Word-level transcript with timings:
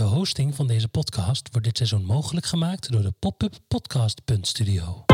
De 0.00 0.06
hosting 0.06 0.54
van 0.54 0.66
deze 0.66 0.88
podcast 0.88 1.48
wordt 1.52 1.66
dit 1.66 1.76
seizoen 1.76 2.04
mogelijk 2.04 2.46
gemaakt 2.46 2.92
door 2.92 3.02
de 3.02 3.12
Pop-up 3.18 3.54
Podcast 3.68 4.20
Studio. 4.40 5.04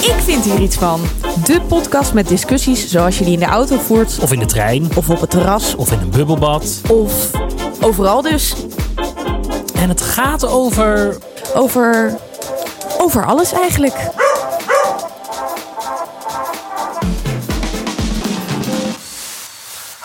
Ik 0.00 0.20
vind 0.22 0.44
hier 0.44 0.60
iets 0.60 0.76
van. 0.76 1.00
De 1.44 1.60
podcast 1.68 2.14
met 2.14 2.28
discussies 2.28 2.90
zoals 2.90 3.18
je 3.18 3.24
die 3.24 3.32
in 3.32 3.38
de 3.38 3.44
auto 3.44 3.78
voert. 3.78 4.18
Of 4.18 4.32
in 4.32 4.38
de 4.38 4.46
trein. 4.46 4.96
Of 4.96 5.10
op 5.10 5.20
het 5.20 5.30
terras. 5.30 5.74
Of 5.74 5.92
in 5.92 5.98
een 5.98 6.10
bubbelbad. 6.10 6.80
Of 6.90 7.30
overal 7.80 8.22
dus. 8.22 8.54
En 9.74 9.88
het 9.88 10.00
gaat 10.00 10.46
over. 10.46 11.18
Over. 11.54 12.18
Over 12.98 13.26
alles 13.26 13.52
eigenlijk. 13.52 14.25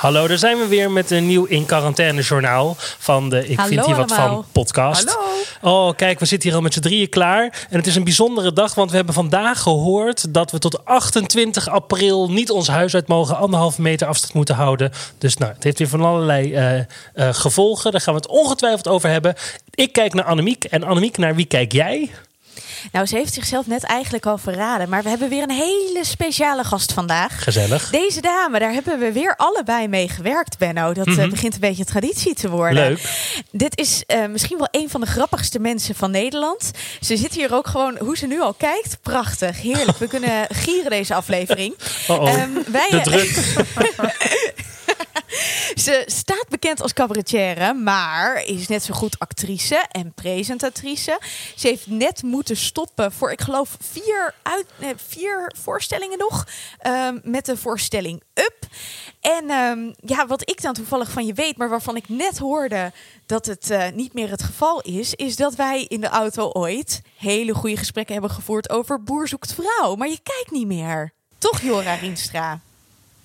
Hallo, 0.02 0.28
daar 0.28 0.38
zijn 0.38 0.58
we 0.58 0.68
weer 0.68 0.92
met 0.92 1.12
een 1.12 1.28
nieuw 1.28 1.46
in 1.46 1.66
quarantaine 1.66 2.22
journaal 2.22 2.76
van 2.78 3.30
de 3.30 3.48
Ik 3.48 3.58
Hallo 3.58 3.72
vind 3.72 3.86
hier 3.86 3.96
wat 3.96 4.12
allemaal. 4.12 4.36
van 4.36 4.46
podcast. 4.52 5.18
Hallo. 5.62 5.88
Oh, 5.88 5.96
kijk, 5.96 6.20
we 6.20 6.26
zitten 6.26 6.48
hier 6.50 6.58
al 6.58 6.64
met 6.64 6.74
z'n 6.74 6.80
drieën 6.80 7.10
klaar. 7.10 7.66
En 7.70 7.78
het 7.78 7.88
is 7.88 7.96
een 7.96 8.04
bijzondere 8.04 8.54
dag, 8.54 8.76
want 8.76 8.90
we 8.90 8.96
hebben 8.96 9.14
vandaag 9.14 9.62
gehoord 9.62 10.34
dat 10.34 10.52
we 10.52 10.60
tot 10.60 10.86
28 10.86 11.70
april 11.70 12.32
niet 12.32 12.52
ons 12.52 12.68
huis 12.68 12.94
uit 12.94 13.08
mogen, 13.08 13.38
anderhalve 13.38 13.82
meter 13.82 14.08
afstand 14.08 14.34
moeten 14.34 14.56
houden. 14.56 14.92
Dus 15.18 15.38
nou, 15.38 15.54
het 15.54 15.64
heeft 15.64 15.78
weer 15.78 15.88
van 15.88 16.02
allerlei 16.02 16.54
eh, 16.54 16.80
eh, 16.80 16.86
gevolgen. 17.16 17.92
Daar 17.92 18.02
gaan 18.02 18.14
we 18.14 18.20
het 18.20 18.30
ongetwijfeld 18.30 18.88
over 18.88 19.10
hebben. 19.10 19.36
Ik 19.70 19.94
kijk 19.94 20.14
naar 20.14 20.26
Annemiek 20.26 20.64
en 20.64 20.84
Annemiek, 20.84 21.18
naar 21.18 21.36
wie 21.36 21.46
kijk 21.46 21.72
jij? 21.72 22.10
Nou, 22.92 23.06
ze 23.06 23.16
heeft 23.16 23.34
zichzelf 23.34 23.68
net 23.68 23.84
eigenlijk 23.84 24.26
al 24.26 24.38
verraden. 24.38 24.90
Maar 24.90 25.04
we 25.04 25.10
hebben 25.10 25.30
weer 25.30 25.44
een 25.44 25.50
hele 25.50 26.00
speciale 26.02 26.64
gast 26.64 26.94
vandaag. 26.94 27.44
Gezellig. 27.44 27.90
Deze 27.90 28.22
dame, 28.22 28.60
daar 28.60 28.72
hebben 28.74 29.00
we 29.00 29.12
weer 29.12 29.34
allebei 29.38 29.88
mee 29.88 30.10
gewerkt, 30.10 30.58
Benno. 30.58 30.94
Dat 30.94 31.08
eh, 31.08 31.30
begint 31.30 31.54
een 31.54 31.60
beetje 31.60 31.86
traditie 31.86 32.34
te 32.34 32.50
worden. 32.50 32.84
Leuk. 32.84 33.00
Dit 33.52 33.80
is 33.80 34.04
eh, 34.08 34.26
misschien 34.26 34.58
wel 34.58 34.68
een 34.72 34.90
van 34.90 35.02
de 35.02 35.08
grappigste 35.08 35.60
mensen 35.60 35.96
van 35.96 36.12
Nederland. 36.12 36.72
Ze 37.02 37.18
zit 37.18 37.34
hier 37.34 37.54
ook 37.54 37.68
gewoon, 37.68 37.98
hoe 38.00 38.18
ze 38.18 38.28
nu 38.28 38.42
al 38.42 38.54
kijkt, 38.54 38.98
prachtig, 39.02 39.62
heerlijk. 39.62 39.98
We 39.98 40.08
kunnen 40.08 40.48
gieren 40.50 40.90
deze 40.90 41.14
aflevering. 41.14 41.76
Oh, 42.08 42.22
oh. 42.22 42.30
Ehm, 42.30 42.50
wij, 42.72 42.90
De 42.90 43.02
druk. 43.02 43.30
Ze 45.84 46.04
staat 46.06 46.46
bekend 46.50 46.82
als 46.82 46.94
cabaretière, 46.94 47.74
maar 47.74 48.44
is 48.46 48.68
net 48.68 48.84
zo 48.84 48.94
goed 48.94 49.20
actrice 49.20 49.86
en 49.92 50.14
presentatrice. 50.14 51.20
Ze 51.56 51.68
heeft 51.68 51.88
net 51.88 52.24
moeten 52.24 52.58
stoppen 52.58 53.12
voor, 53.12 53.32
ik 53.32 53.42
geloof, 53.42 53.78
vier, 53.80 54.34
uit, 54.42 54.66
vier 55.08 55.54
voorstellingen 55.62 56.18
nog. 56.18 56.48
ehm, 56.80 57.20
met 57.24 57.46
de 57.46 57.58
voorstelling 57.58 58.24
Up. 58.34 58.66
En 59.22 59.50
ehm, 59.50 59.92
ja, 60.06 60.28
wat 60.28 60.50
ik 60.50 60.62
dan 60.62 60.74
toevallig 60.74 61.12
van 61.12 61.26
je 61.26 61.34
weet, 61.34 61.58
maar 61.58 61.70
waarvan 61.70 61.96
ik 61.96 62.10
net 62.10 62.38
hoorde 62.38 62.92
dat 63.26 63.46
het 63.46 63.70
eh, 63.70 63.92
niet 63.94 64.14
meer 64.14 64.30
het 64.30 64.44
geval 64.44 64.82
is, 64.82 65.14
is 65.14 65.36
dat 65.36 65.56
wij 65.56 65.86
in 65.88 66.02
de 66.02 66.08
auto 66.08 66.50
ooit 66.50 67.02
hele 67.18 67.54
goede 67.54 67.78
gesprekken 67.78 68.14
hebben 68.14 68.32
gevoerd 68.32 68.70
over 68.70 69.04
Boer 69.04 69.28
zoekt 69.28 69.54
vrouw. 69.54 69.96
Maar 69.96 70.10
je 70.10 70.20
kijkt 70.24 70.52
niet 70.52 70.68
meer. 70.68 71.14
Toch, 71.38 71.62
Jora 71.62 71.94
Rienstra? 71.94 72.60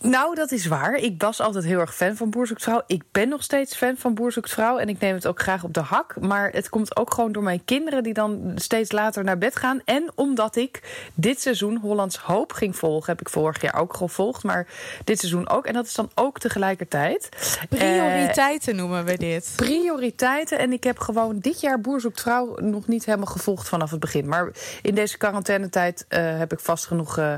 Nou, 0.06 0.34
dat 0.34 0.52
is 0.52 0.66
waar. 0.66 0.94
Ik 0.94 1.22
was 1.22 1.40
altijd 1.40 1.64
heel 1.64 1.80
erg 1.80 1.94
fan 1.94 2.16
van 2.16 2.30
Boer 2.30 2.46
zoekt 2.46 2.62
vrouw. 2.62 2.82
Ik 2.86 3.02
ben 3.12 3.28
nog 3.28 3.42
steeds 3.42 3.76
fan 3.76 3.96
van 3.96 4.14
Boer 4.14 4.32
zoekt 4.32 4.50
vrouw. 4.50 4.78
En 4.78 4.88
ik 4.88 4.98
neem 4.98 5.14
het 5.14 5.26
ook 5.26 5.40
graag 5.40 5.64
op 5.64 5.74
de 5.74 5.80
hak. 5.80 6.20
Maar 6.20 6.50
het 6.50 6.68
komt 6.68 6.96
ook 6.96 7.14
gewoon 7.14 7.32
door 7.32 7.42
mijn 7.42 7.64
kinderen... 7.64 8.02
die 8.02 8.12
dan 8.12 8.52
steeds 8.54 8.92
later 8.92 9.24
naar 9.24 9.38
bed 9.38 9.56
gaan. 9.56 9.80
En 9.84 10.10
omdat 10.14 10.56
ik 10.56 10.82
dit 11.14 11.40
seizoen 11.40 11.76
Hollands 11.76 12.16
Hoop 12.16 12.52
ging 12.52 12.76
volgen... 12.76 13.10
heb 13.10 13.20
ik 13.20 13.28
vorig 13.28 13.60
jaar 13.60 13.74
ook 13.74 13.94
gevolgd. 13.94 14.42
Maar 14.44 14.66
dit 15.04 15.18
seizoen 15.18 15.48
ook. 15.48 15.66
En 15.66 15.74
dat 15.74 15.86
is 15.86 15.94
dan 15.94 16.10
ook 16.14 16.38
tegelijkertijd. 16.38 17.28
Eh, 17.60 17.66
Prioriteiten 17.68 18.76
noemen 18.76 19.04
we 19.04 19.16
dit. 19.16 19.52
prioriteiten. 19.56 20.58
En 20.58 20.72
ik 20.72 20.84
heb 20.84 20.98
gewoon 20.98 21.38
dit 21.38 21.60
jaar 21.60 21.80
Boer 21.80 22.00
zoekt 22.00 22.20
vrouw 22.20 22.54
nog 22.60 22.86
niet 22.86 23.04
helemaal 23.04 23.26
gevolgd 23.26 23.68
vanaf 23.68 23.90
het 23.90 24.00
begin. 24.00 24.28
Maar 24.28 24.50
in 24.82 24.94
deze 24.94 25.18
quarantainetijd 25.18 26.04
eh 26.08 26.38
heb 26.38 26.52
ik 26.52 26.60
vast 26.60 26.86
genoeg 26.86 27.18
eh, 27.18 27.34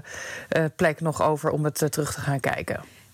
plek 0.77 1.01
nog 1.01 1.23
over 1.23 1.51
om 1.51 1.65
het 1.65 1.75
terug 1.91 2.15
te 2.15 2.21
gaan 2.21 2.41
kijken. 2.41 2.58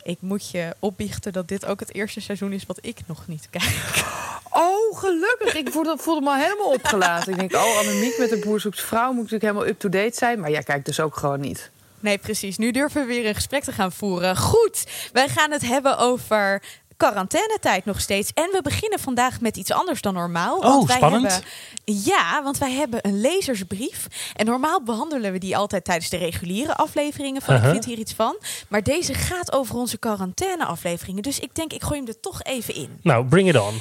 Ik 0.03 0.19
moet 0.21 0.51
je 0.51 0.75
opbiechten 0.79 1.33
dat 1.33 1.49
dit 1.49 1.67
ook 1.67 1.81
het 1.81 1.95
eerste 1.95 2.21
seizoen 2.21 2.53
is 2.53 2.67
wat 2.67 2.79
ik 2.83 2.99
nog 3.07 3.27
niet 3.27 3.49
kijk. 3.51 4.05
Oh, 4.51 4.99
gelukkig. 4.99 5.55
Ik 5.55 5.69
voelde, 5.71 5.95
voelde 5.99 6.21
me 6.21 6.29
al 6.29 6.37
helemaal 6.37 6.73
opgelaten. 6.73 7.33
Ik 7.33 7.39
denk, 7.39 7.55
oh, 7.55 7.79
Annemiek 7.79 8.19
met 8.19 8.31
de 8.31 8.39
Boer 8.39 8.61
zoekt 8.61 8.81
vrouw 8.81 9.07
moet 9.07 9.17
natuurlijk 9.17 9.43
helemaal 9.43 9.67
up-to-date 9.67 10.17
zijn. 10.17 10.41
Maar 10.41 10.51
jij 10.51 10.63
kijkt 10.63 10.87
dus 10.87 11.01
ook 11.01 11.17
gewoon 11.17 11.41
niet. 11.41 11.71
Nee, 12.01 12.19
precies. 12.19 12.59
Nu 12.59 12.71
durven 12.71 13.01
we 13.01 13.07
weer 13.07 13.27
een 13.27 13.35
gesprek 13.35 13.65
te 13.65 13.73
gaan 13.73 13.93
voeren. 13.93 14.37
Goed, 14.37 14.85
wij 15.13 15.29
gaan 15.29 15.51
het 15.51 15.67
hebben 15.67 15.99
over 15.99 16.63
quarantainetijd 16.97 17.85
nog 17.85 18.01
steeds. 18.01 18.31
En 18.35 18.49
we 18.53 18.63
beginnen 18.63 18.99
vandaag 18.99 19.41
met 19.41 19.57
iets 19.57 19.73
anders 19.73 20.01
dan 20.01 20.15
normaal. 20.15 20.59
Oh, 20.59 20.89
spannend. 20.89 21.33
Hebben, 21.33 22.03
ja, 22.05 22.43
want 22.43 22.59
wij 22.59 22.73
hebben 22.73 22.99
een 23.03 23.21
lezersbrief. 23.21 24.07
En 24.35 24.47
normaal 24.47 24.83
behandelen 24.83 25.33
we 25.33 25.39
die 25.39 25.57
altijd 25.57 25.85
tijdens 25.85 26.11
de 26.11 26.17
reguliere 26.17 26.75
afleveringen 26.75 27.43
van 27.43 27.55
Uh-huh. 27.55 27.69
Ik 27.69 27.75
vind 27.75 27.85
hier 27.85 27.99
iets 27.99 28.13
van. 28.13 28.37
Maar 28.69 28.83
deze 28.83 29.15
gaat 29.15 29.53
over 29.53 29.77
onze 29.77 29.99
quarantaine 29.99 30.65
afleveringen. 30.65 31.23
Dus 31.23 31.39
ik 31.39 31.55
denk, 31.55 31.73
ik 31.73 31.83
gooi 31.83 31.99
hem 31.99 32.09
er 32.09 32.21
toch 32.21 32.43
even 32.43 32.75
in. 32.75 32.99
Nou, 33.03 33.27
bring 33.27 33.49
it 33.49 33.61
on. 33.61 33.81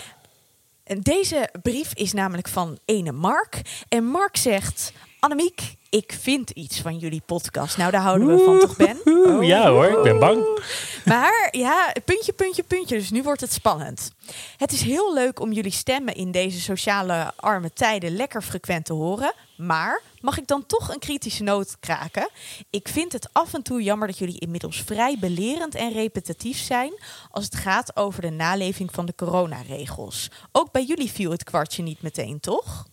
Deze 1.02 1.50
brief 1.62 1.94
is 1.94 2.14
namelijk 2.14 2.48
van 2.48 2.80
ene 2.86 3.12
Mark. 3.12 3.62
En 3.90 4.06
Mark 4.06 4.38
zegt: 4.38 4.92
Annemiek, 5.24 5.76
ik 5.90 6.18
vind 6.22 6.50
iets 6.50 6.82
van 6.82 6.98
jullie 6.98 7.22
podcast. 7.26 7.78
Nou, 7.78 7.92
daar 7.92 8.02
houden 8.02 8.28
we 8.28 8.44
van, 8.44 8.60
toch, 8.60 8.76
Ben? 8.76 8.98
Ja 9.46 9.70
hoor, 9.70 9.86
ik 9.86 10.04
ben 10.04 10.20
bang. 10.20 10.62
Maar 11.06 11.48
ja, 11.52 11.94
puntje, 12.06 12.34
puntje, 12.34 12.64
puntje. 12.64 12.98
Dus 12.98 13.10
nu 13.10 13.24
wordt 13.24 13.42
het 13.42 13.54
spannend. 13.54 14.12
Het 14.58 14.72
is 14.72 14.82
heel 14.82 15.14
leuk 15.14 15.40
om 15.40 15.52
jullie 15.52 15.72
stemmen 15.72 16.16
in 16.16 16.32
deze 16.32 16.62
sociale 16.62 17.34
arme 17.36 17.74
tijden 17.74 18.16
lekker 18.16 18.42
frequent 18.42 18.86
te 18.86 18.94
horen. 18.94 19.34
Maar 19.58 20.02
mag 20.22 20.38
ik 20.38 20.48
dan 20.48 20.66
toch 20.66 20.94
een 20.94 21.00
kritische 21.00 21.44
noot 21.44 21.80
kraken? 21.80 22.30
Ik 22.70 22.88
vind 22.88 23.12
het 23.12 23.30
af 23.32 23.54
en 23.54 23.64
toe 23.64 23.84
jammer 23.84 24.08
dat 24.08 24.18
jullie 24.18 24.40
inmiddels 24.40 24.82
vrij 24.82 25.18
belerend 25.20 25.76
en 25.76 25.92
repetitief 25.92 26.58
zijn 26.58 26.94
als 27.32 27.46
het 27.46 27.56
gaat 27.56 27.96
over 27.96 28.22
de 28.22 28.30
naleving 28.30 28.90
van 28.94 29.06
de 29.06 29.16
coronaregels. 29.16 30.32
Ook 30.52 30.72
bij 30.72 30.84
jullie 30.84 31.12
viel 31.12 31.32
het 31.32 31.44
kwartje 31.44 31.84
niet 31.84 32.02
meteen, 32.02 32.40
toch? 32.40 32.86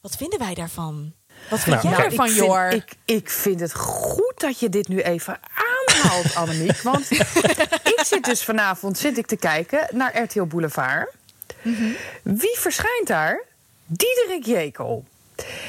Wat 0.00 0.16
vinden 0.16 0.38
wij 0.38 0.54
daarvan? 0.54 1.12
Wat 1.50 1.60
vind 1.60 1.82
Nou, 1.82 1.94
jij 1.96 2.04
ervan, 2.04 2.26
ik, 2.26 2.32
vind, 2.32 2.46
Jor? 2.46 2.68
ik, 2.68 2.92
ik 3.04 3.30
vind 3.30 3.60
het 3.60 3.74
goed 3.74 4.32
dat 4.36 4.60
je 4.60 4.68
dit 4.68 4.88
nu 4.88 5.00
even 5.00 5.38
aanhaalt, 5.54 6.34
Annemiek. 6.40 6.82
Want 6.82 7.10
ik 7.10 8.00
zit 8.04 8.24
dus 8.24 8.44
vanavond 8.44 8.98
zit 8.98 9.18
ik 9.18 9.26
te 9.26 9.36
kijken 9.36 9.86
naar 9.92 10.22
RTL 10.22 10.42
Boulevard. 10.42 11.12
Wie 12.22 12.54
verschijnt 12.58 13.06
daar? 13.06 13.42
Diederik 13.86 14.44
Jekel. 14.46 15.04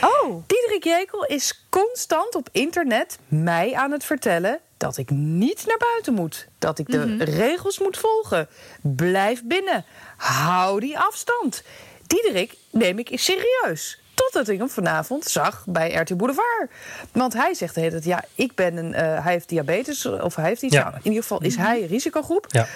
Oh, 0.01 0.43
Diederik 0.47 0.83
Jekel 0.83 1.25
is 1.25 1.63
constant 1.69 2.35
op 2.35 2.49
internet 2.51 3.17
mij 3.27 3.73
aan 3.73 3.91
het 3.91 4.03
vertellen 4.03 4.59
dat 4.77 4.97
ik 4.97 5.09
niet 5.09 5.63
naar 5.65 5.77
buiten 5.77 6.13
moet. 6.13 6.47
Dat 6.59 6.79
ik 6.79 6.91
de 6.91 7.23
regels 7.23 7.79
moet 7.79 7.97
volgen. 7.97 8.47
Blijf 8.81 9.43
binnen. 9.43 9.85
Hou 10.17 10.79
die 10.79 10.99
afstand. 10.99 11.63
Diederik 12.07 12.55
neem 12.71 12.99
ik 12.99 13.09
serieus. 13.13 13.99
Totdat 14.19 14.47
ik 14.47 14.57
hem 14.57 14.69
vanavond 14.69 15.25
zag 15.25 15.63
bij 15.67 15.93
RT 15.93 16.17
Boulevard. 16.17 16.71
Want 17.11 17.33
hij 17.33 17.53
zegt 17.53 17.73
de 17.75 17.79
hele 17.79 17.91
tijd, 17.91 18.03
ja, 18.05 18.23
ik 18.35 18.55
ben 18.55 18.77
een... 18.77 18.93
eh, 18.93 19.23
hij 19.23 19.31
heeft 19.31 19.49
diabetes, 19.49 20.05
of 20.05 20.35
hij 20.35 20.45
heeft 20.45 20.61
iets. 20.61 20.73
Ja. 20.75 20.83
Nou, 20.83 20.95
in 20.95 21.03
ieder 21.03 21.21
geval 21.21 21.41
is 21.41 21.55
hij 21.55 21.85
risicogroep. 21.85 22.45
Ja. 22.49 22.67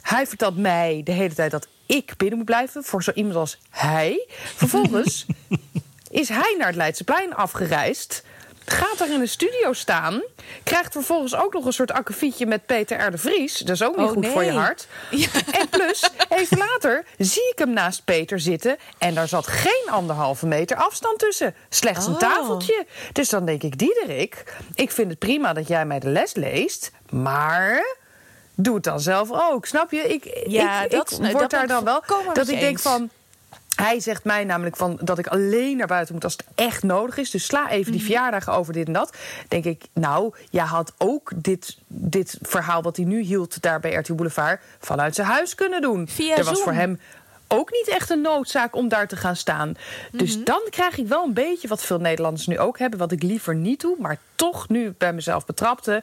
Hij 0.00 0.26
vertelt 0.26 0.56
mij 0.56 1.00
de 1.04 1.12
hele 1.12 1.34
tijd 1.34 1.50
dat 1.50 1.68
ik 1.86 2.14
binnen 2.16 2.36
moet 2.36 2.46
blijven. 2.46 2.84
Voor 2.84 3.02
zo 3.02 3.10
iemand 3.14 3.36
als 3.36 3.58
hij. 3.70 4.28
Vervolgens 4.54 5.26
is 6.10 6.28
hij 6.28 6.54
naar 6.58 6.66
het 6.66 6.76
Leidseplein 6.76 7.34
afgereisd. 7.34 8.22
Gaat 8.66 8.98
daar 8.98 9.10
in 9.10 9.20
een 9.20 9.28
studio 9.28 9.72
staan. 9.72 10.22
Krijgt 10.62 10.92
vervolgens 10.92 11.34
ook 11.36 11.52
nog 11.52 11.64
een 11.64 11.72
soort 11.72 11.92
akkefietje 11.92 12.46
met 12.46 12.66
Peter 12.66 13.06
R. 13.06 13.10
de 13.10 13.18
Vries. 13.18 13.58
Dat 13.58 13.74
is 13.74 13.82
ook 13.82 13.96
niet 13.96 14.06
Oh, 14.06 14.12
goed 14.12 14.26
voor 14.26 14.44
je 14.44 14.52
hart. 14.52 14.86
En 15.52 15.68
plus, 15.70 16.10
even 16.28 16.58
later 16.58 17.04
zie 17.18 17.48
ik 17.52 17.58
hem 17.58 17.70
naast 17.72 18.04
Peter 18.04 18.40
zitten. 18.40 18.76
En 18.98 19.14
daar 19.14 19.28
zat 19.28 19.46
geen 19.46 19.84
anderhalve 19.90 20.46
meter 20.46 20.76
afstand 20.76 21.18
tussen. 21.18 21.54
Slechts 21.68 22.06
een 22.06 22.12
Oh. 22.12 22.18
tafeltje. 22.18 22.86
Dus 23.12 23.28
dan 23.28 23.44
denk 23.44 23.62
ik, 23.62 23.78
Diederik, 23.78 24.54
ik 24.74 24.90
vind 24.90 25.10
het 25.10 25.18
prima 25.18 25.52
dat 25.52 25.68
jij 25.68 25.86
mij 25.86 25.98
de 25.98 26.08
les 26.08 26.34
leest. 26.34 26.90
Maar 27.10 27.96
doe 28.54 28.74
het 28.74 28.84
dan 28.84 29.00
zelf 29.00 29.28
ook. 29.32 29.66
Snap 29.66 29.90
je? 29.90 29.98
Ik, 30.02 30.42
Ja, 30.46 30.82
ik, 30.84 30.90
dat- 30.90 31.18
ik 31.22 31.32
word 31.32 31.50
daar 31.50 31.66
dan 31.66 31.84
wel. 31.84 32.02
Dat 32.32 32.48
ik 32.48 32.58
denk 32.60 32.62
eens. 32.72 32.82
van. 32.82 33.10
Hij 33.76 34.00
zegt 34.00 34.24
mij 34.24 34.44
namelijk 34.44 34.76
van 34.76 34.98
dat 35.02 35.18
ik 35.18 35.26
alleen 35.26 35.76
naar 35.76 35.86
buiten 35.86 36.14
moet 36.14 36.24
als 36.24 36.32
het 36.32 36.44
echt 36.54 36.82
nodig 36.82 37.16
is. 37.16 37.30
Dus 37.30 37.44
sla 37.44 37.68
even 37.70 37.82
Mhm. 37.82 37.90
die 37.92 38.02
verjaardagen 38.02 38.52
over 38.52 38.72
dit 38.72 38.86
en 38.86 38.92
dat. 38.92 39.16
Denk 39.48 39.64
ik, 39.64 39.84
nou, 39.92 40.34
jij 40.50 40.64
had 40.64 40.92
ook 40.98 41.30
dit, 41.36 41.76
dit 41.86 42.38
verhaal 42.42 42.82
wat 42.82 42.96
hij 42.96 43.04
nu 43.04 43.20
hield 43.20 43.62
daar 43.62 43.80
bij 43.80 43.94
RTL 43.94 44.14
Boulevard 44.14 44.60
vanuit 44.78 45.14
zijn 45.14 45.26
huis 45.26 45.54
kunnen 45.54 45.80
doen. 45.80 46.08
Via 46.08 46.36
er 46.36 46.44
was 46.44 46.54
Zoom. 46.54 46.62
voor 46.64 46.72
hem 46.72 47.00
ook 47.48 47.70
niet 47.72 47.88
echt 47.88 48.10
een 48.10 48.20
noodzaak 48.20 48.74
om 48.76 48.88
daar 48.88 49.08
te 49.08 49.16
gaan 49.16 49.36
staan. 49.36 49.74
Dus 50.12 50.44
dan 50.44 50.60
krijg 50.70 50.98
ik 50.98 51.06
wel 51.06 51.24
een 51.24 51.32
beetje 51.34 51.68
wat 51.68 51.82
veel 51.84 51.98
Nederlanders 51.98 52.46
nu 52.46 52.58
ook 52.58 52.78
hebben, 52.78 52.98
wat 52.98 53.12
ik 53.12 53.22
liever 53.22 53.54
niet 53.54 53.80
doe, 53.80 53.96
maar 53.98 54.18
toch 54.34 54.68
nu 54.68 54.94
bij 54.98 55.12
mezelf 55.12 55.46
betrapte. 55.46 56.02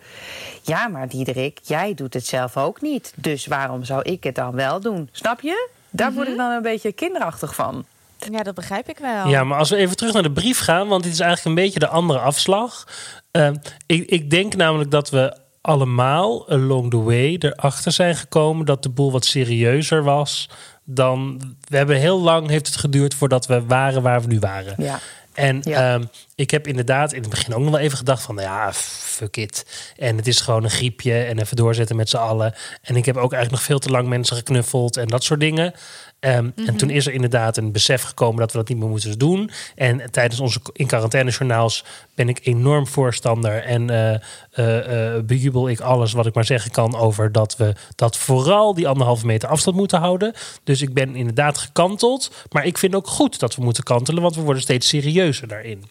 Ja, 0.62 0.88
maar 0.88 1.08
Diederik, 1.10 1.60
jij 1.64 1.94
doet 1.94 2.14
het 2.14 2.26
zelf 2.26 2.58
ook 2.58 2.82
niet. 2.82 3.14
Dus 3.16 3.46
waarom 3.48 3.84
zou 3.84 4.02
ik 4.02 4.24
het 4.24 4.36
dan 4.36 4.56
wel 4.56 4.80
doen? 4.80 5.10
Snap 5.12 5.42
je? 5.42 5.70
Daar 5.96 6.14
word 6.14 6.28
ik 6.28 6.38
dan 6.38 6.52
een 6.52 6.62
beetje 6.62 6.92
kinderachtig 6.92 7.56
van. 7.56 7.86
Ja, 8.32 8.44
dat 8.44 8.56
begrijp 8.56 8.90
ik 8.90 8.98
wel. 8.98 9.28
Ja, 9.28 9.44
maar 9.44 9.58
als 9.58 9.70
we 9.70 9.76
even 9.76 9.98
terug 9.98 10.14
naar 10.14 10.24
de 10.24 10.32
brief 10.32 10.60
gaan, 10.60 10.88
want 10.88 11.04
dit 11.04 11.14
is 11.14 11.20
eigenlijk 11.20 11.58
een 11.58 11.64
beetje 11.64 11.80
de 11.80 11.88
andere 11.88 12.20
afslag. 12.20 12.88
Uh, 13.32 13.50
ik, 13.86 14.10
ik 14.10 14.30
denk 14.30 14.56
namelijk 14.56 14.92
dat 14.92 15.10
we 15.10 15.38
allemaal 15.62 16.50
along 16.50 16.90
the 16.90 17.02
way 17.02 17.38
erachter 17.40 17.92
zijn 17.92 18.16
gekomen 18.16 18.66
dat 18.66 18.84
de 18.84 18.90
boel 18.90 19.12
wat 19.12 19.26
serieuzer 19.26 20.04
was 20.04 20.50
dan. 20.84 21.42
We 21.68 21.78
hebben 21.78 21.98
heel 21.98 22.20
lang 22.20 22.50
heeft 22.50 22.68
het 22.68 22.76
geduurd 22.76 23.14
voordat 23.14 23.46
we 23.46 23.66
waren 23.66 24.02
waar 24.02 24.22
we 24.22 24.28
nu 24.28 24.40
waren. 24.40 24.76
Ja. 24.78 25.00
En 25.34 25.60
ja. 25.64 25.94
Um, 25.94 26.10
ik 26.36 26.52
heb 26.52 26.68
inderdaad 26.68 27.14
in 27.14 27.22
het 27.22 27.30
begin 27.30 27.54
ook 27.54 27.62
nog 27.62 27.72
wel 27.72 27.80
even 27.80 27.98
gedacht 27.98 28.24
van... 28.24 28.36
ja, 28.36 28.74
fuck 28.74 29.38
it. 29.38 29.66
En 29.98 30.18
het 30.18 30.28
is 30.28 30.42
gewoon 30.42 30.64
een 30.64 30.70
griepje 30.70 31.24
en 31.24 31.40
even 31.40 31.56
doorzetten 31.56 31.96
met 31.96 32.10
z'n 32.10 32.18
allen. 32.18 32.54
En 32.82 32.96
ik 32.96 33.06
heb 33.06 33.16
ook 33.16 33.34
eigenlijk 33.34 33.52
nog 33.52 33.62
veel 33.62 33.80
te 33.80 33.90
lang 33.90 34.08
mensen 34.08 34.36
geknuffeld 34.36 34.98
en 34.98 35.08
dat 35.08 35.24
soort 35.24 35.40
dingen. 35.40 35.74
Um, 36.26 36.32
mm-hmm. 36.32 36.68
En 36.68 36.76
toen 36.76 36.90
is 36.90 37.06
er 37.06 37.14
inderdaad 37.14 37.58
een 37.58 37.72
besef 37.72 38.02
gekomen 38.02 38.40
dat 38.40 38.52
we 38.52 38.58
dat 38.58 38.68
niet 38.68 38.78
meer 38.78 38.90
moeten 38.90 39.18
doen. 39.18 39.50
En 39.76 40.12
tijdens 40.12 40.40
onze 40.40 40.60
in 40.74 40.88
quarantaine 40.88 41.32
journaals 41.32 41.86
ben 42.16 42.30
ik 42.30 42.40
enorm 42.44 42.88
voorstander. 42.88 43.64
En 43.64 43.92
uh, 43.92 44.12
uh, 44.12 45.16
uh, 45.16 45.22
bejubel 45.24 45.70
ik 45.70 45.80
alles 45.80 46.14
wat 46.14 46.26
ik 46.26 46.34
maar 46.34 46.46
zeggen 46.46 46.72
kan 46.72 46.96
over 46.96 47.32
dat 47.32 47.56
we 47.58 47.76
dat 47.96 48.18
vooral 48.18 48.74
die 48.74 48.88
anderhalve 48.88 49.26
meter 49.26 49.50
afstand 49.50 49.76
moeten 49.76 50.00
houden. 50.00 50.34
Dus 50.64 50.82
ik 50.82 50.94
ben 50.94 51.16
inderdaad 51.16 51.58
gekanteld. 51.58 52.32
Maar 52.52 52.66
ik 52.66 52.78
vind 52.78 52.96
ook 52.96 53.08
goed 53.08 53.40
dat 53.40 53.56
we 53.56 53.64
moeten 53.64 53.84
kantelen, 53.84 54.22
want 54.22 54.36
we 54.36 54.42
worden 54.42 54.62
steeds 54.62 54.88
serieuzer 54.88 55.48
daarin. 55.48 55.84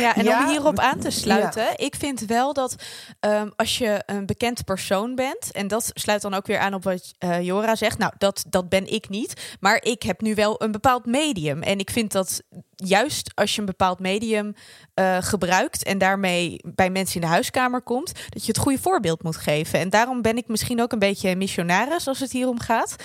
Ja, 0.00 0.16
en 0.16 0.28
om 0.28 0.48
hierop 0.48 0.78
aan 0.78 0.98
te 0.98 1.10
sluiten, 1.10 1.62
ja. 1.62 1.76
ik 1.76 1.94
vind 1.94 2.20
wel 2.20 2.52
dat 2.52 2.74
um, 3.20 3.52
als 3.56 3.78
je 3.78 4.02
een 4.06 4.26
bekend 4.26 4.64
persoon 4.64 5.14
bent, 5.14 5.52
en 5.52 5.68
dat 5.68 5.90
sluit 5.94 6.22
dan 6.22 6.34
ook 6.34 6.46
weer 6.46 6.58
aan 6.58 6.74
op 6.74 6.84
wat 6.84 7.14
uh, 7.24 7.42
Jora 7.42 7.76
zegt, 7.76 7.98
nou, 7.98 8.12
dat, 8.18 8.44
dat 8.48 8.68
ben 8.68 8.92
ik 8.92 9.08
niet, 9.08 9.56
maar 9.60 9.82
ik 9.82 10.02
heb 10.02 10.20
nu 10.20 10.34
wel 10.34 10.62
een 10.62 10.72
bepaald 10.72 11.06
medium. 11.06 11.62
En 11.62 11.78
ik 11.78 11.90
vind 11.90 12.12
dat 12.12 12.42
juist 12.74 13.30
als 13.34 13.54
je 13.54 13.60
een 13.60 13.66
bepaald 13.66 13.98
medium 13.98 14.54
uh, 14.94 15.16
gebruikt 15.20 15.82
en 15.82 15.98
daarmee 15.98 16.60
bij 16.64 16.90
mensen 16.90 17.14
in 17.14 17.20
de 17.20 17.32
huiskamer 17.32 17.82
komt, 17.82 18.12
dat 18.28 18.42
je 18.46 18.52
het 18.52 18.60
goede 18.60 18.78
voorbeeld 18.78 19.22
moet 19.22 19.36
geven. 19.36 19.78
En 19.78 19.90
daarom 19.90 20.22
ben 20.22 20.36
ik 20.36 20.48
misschien 20.48 20.82
ook 20.82 20.92
een 20.92 20.98
beetje 20.98 21.36
missionaris 21.36 22.08
als 22.08 22.20
het 22.20 22.32
hier 22.32 22.48
om 22.48 22.60
gaat. 22.60 22.96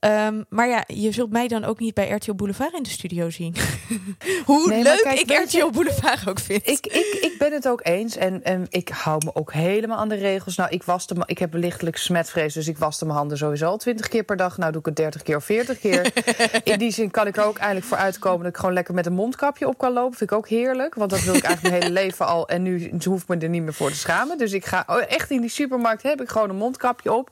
Um, 0.00 0.44
maar 0.48 0.68
ja, 0.68 0.84
je 0.86 1.12
zult 1.12 1.30
mij 1.30 1.48
dan 1.48 1.64
ook 1.64 1.78
niet 1.78 1.94
bij 1.94 2.10
RTL 2.10 2.34
Boulevard 2.34 2.72
in 2.72 2.82
de 2.82 2.88
studio 2.88 3.30
zien. 3.30 3.54
Hoe 4.44 4.68
nee, 4.68 4.82
leuk 4.82 5.00
kijk, 5.02 5.20
ik 5.20 5.44
RTL 5.44 5.70
Boulevard 5.70 6.28
ook 6.28 6.38
vind. 6.38 6.68
Ik, 6.68 6.86
ik, 6.86 7.18
ik 7.20 7.34
ben 7.38 7.52
het 7.52 7.68
ook 7.68 7.80
eens 7.82 8.16
en, 8.16 8.44
en 8.44 8.66
ik 8.68 8.88
hou 8.88 9.24
me 9.24 9.34
ook 9.34 9.52
helemaal 9.52 9.98
aan 9.98 10.08
de 10.08 10.14
regels. 10.14 10.56
Nou, 10.56 10.70
ik, 10.70 10.86
me, 10.86 11.22
ik 11.26 11.38
heb 11.38 11.54
lichtelijk 11.54 11.96
smetvrees, 11.96 12.54
dus 12.54 12.68
ik 12.68 12.78
waste 12.78 13.04
mijn 13.04 13.18
handen 13.18 13.38
sowieso 13.38 13.66
al 13.66 13.76
20 13.76 14.08
keer 14.08 14.22
per 14.22 14.36
dag. 14.36 14.58
Nou 14.58 14.72
doe 14.72 14.80
ik 14.80 14.86
het 14.86 14.96
30 14.96 15.22
keer 15.22 15.36
of 15.36 15.44
40 15.44 15.78
keer. 15.78 16.12
in 16.72 16.78
die 16.78 16.90
zin 16.90 17.10
kan 17.10 17.26
ik 17.26 17.36
er 17.36 17.44
ook 17.44 17.56
eigenlijk 17.56 17.86
voor 17.86 17.98
uitkomen 17.98 18.38
dat 18.38 18.48
ik 18.48 18.56
gewoon 18.56 18.74
lekker 18.74 18.94
met 18.94 19.06
een 19.06 19.12
mondkapje 19.12 19.68
op 19.68 19.78
kan 19.78 19.92
lopen. 19.92 20.16
Vind 20.16 20.30
ik 20.30 20.36
ook 20.36 20.48
heerlijk, 20.48 20.94
want 20.94 21.10
dat 21.10 21.22
wil 21.22 21.34
ik 21.34 21.42
eigenlijk 21.42 21.74
mijn 21.74 21.82
hele 21.82 22.00
leven 22.04 22.26
al. 22.26 22.48
En 22.48 22.62
nu 22.62 22.92
hoef 23.04 23.22
ik 23.22 23.28
me 23.28 23.36
er 23.36 23.48
niet 23.48 23.62
meer 23.62 23.74
voor 23.74 23.90
te 23.90 23.96
schamen. 23.96 24.38
Dus 24.38 24.52
ik 24.52 24.64
ga 24.64 24.84
oh, 24.86 25.02
echt 25.08 25.30
in 25.30 25.40
die 25.40 25.50
supermarkt, 25.50 26.02
heb 26.02 26.20
ik 26.20 26.28
gewoon 26.28 26.50
een 26.50 26.56
mondkapje 26.56 27.12
op. 27.12 27.30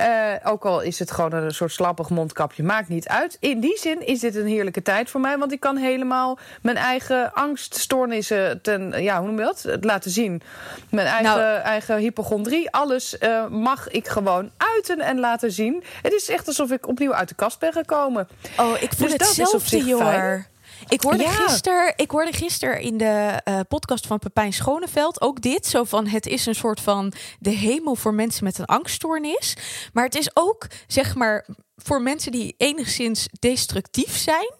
Uh, 0.00 0.34
ook 0.44 0.64
al 0.64 0.80
is 0.80 0.98
het 0.98 1.10
gewoon 1.10 1.32
een 1.32 1.50
soort 1.50 1.72
slappig 1.72 2.10
mondkapje, 2.10 2.62
maakt 2.62 2.88
niet 2.88 3.08
uit. 3.08 3.36
In 3.40 3.60
die 3.60 3.78
zin 3.78 4.06
is 4.06 4.20
dit 4.20 4.34
een 4.34 4.46
heerlijke 4.46 4.82
tijd 4.82 5.10
voor 5.10 5.20
mij, 5.20 5.38
want 5.38 5.52
ik 5.52 5.60
kan 5.60 5.76
helemaal 5.76 6.38
mijn 6.62 6.76
eigen 6.76 7.32
angststoornissen 7.34 8.60
ten, 8.62 9.02
ja, 9.02 9.18
hoe 9.18 9.26
noem 9.26 9.38
je 9.38 9.44
dat? 9.44 9.78
laten 9.80 10.10
zien. 10.10 10.42
Mijn 10.90 11.06
eigen, 11.06 11.36
nou, 11.36 11.60
eigen 11.60 11.96
hypochondrie, 11.96 12.70
alles 12.70 13.16
uh, 13.20 13.46
mag 13.46 13.88
ik 13.88 14.08
gewoon 14.08 14.50
uiten 14.56 15.00
en 15.00 15.20
laten 15.20 15.52
zien. 15.52 15.84
Het 16.02 16.12
is 16.12 16.28
echt 16.28 16.46
alsof 16.46 16.70
ik 16.70 16.88
opnieuw 16.88 17.14
uit 17.14 17.28
de 17.28 17.34
kast 17.34 17.58
ben 17.58 17.72
gekomen. 17.72 18.28
Oh, 18.56 18.82
ik 18.82 18.92
voel 18.96 19.08
dus 19.08 19.12
het 19.12 19.26
zelfde, 19.26 19.84
joh. 19.84 20.48
Ik 20.90 21.02
hoorde, 21.02 21.22
ja. 21.22 21.30
gisteren, 21.30 21.92
ik 21.96 22.10
hoorde 22.10 22.32
gisteren 22.32 22.80
in 22.80 22.98
de 22.98 23.40
uh, 23.48 23.60
podcast 23.68 24.06
van 24.06 24.18
Pepijn 24.18 24.52
Schoneveld 24.52 25.20
ook 25.20 25.40
dit. 25.40 25.66
Zo 25.66 25.84
van 25.84 26.06
het 26.06 26.26
is 26.26 26.46
een 26.46 26.54
soort 26.54 26.80
van 26.80 27.12
de 27.38 27.50
hemel 27.50 27.94
voor 27.94 28.14
mensen 28.14 28.44
met 28.44 28.58
een 28.58 28.64
angststoornis. 28.64 29.56
Maar 29.92 30.04
het 30.04 30.14
is 30.14 30.30
ook, 30.36 30.66
zeg 30.86 31.14
maar, 31.14 31.46
voor 31.76 32.02
mensen 32.02 32.32
die 32.32 32.54
enigszins 32.56 33.28
destructief 33.38 34.16
zijn. 34.16 34.52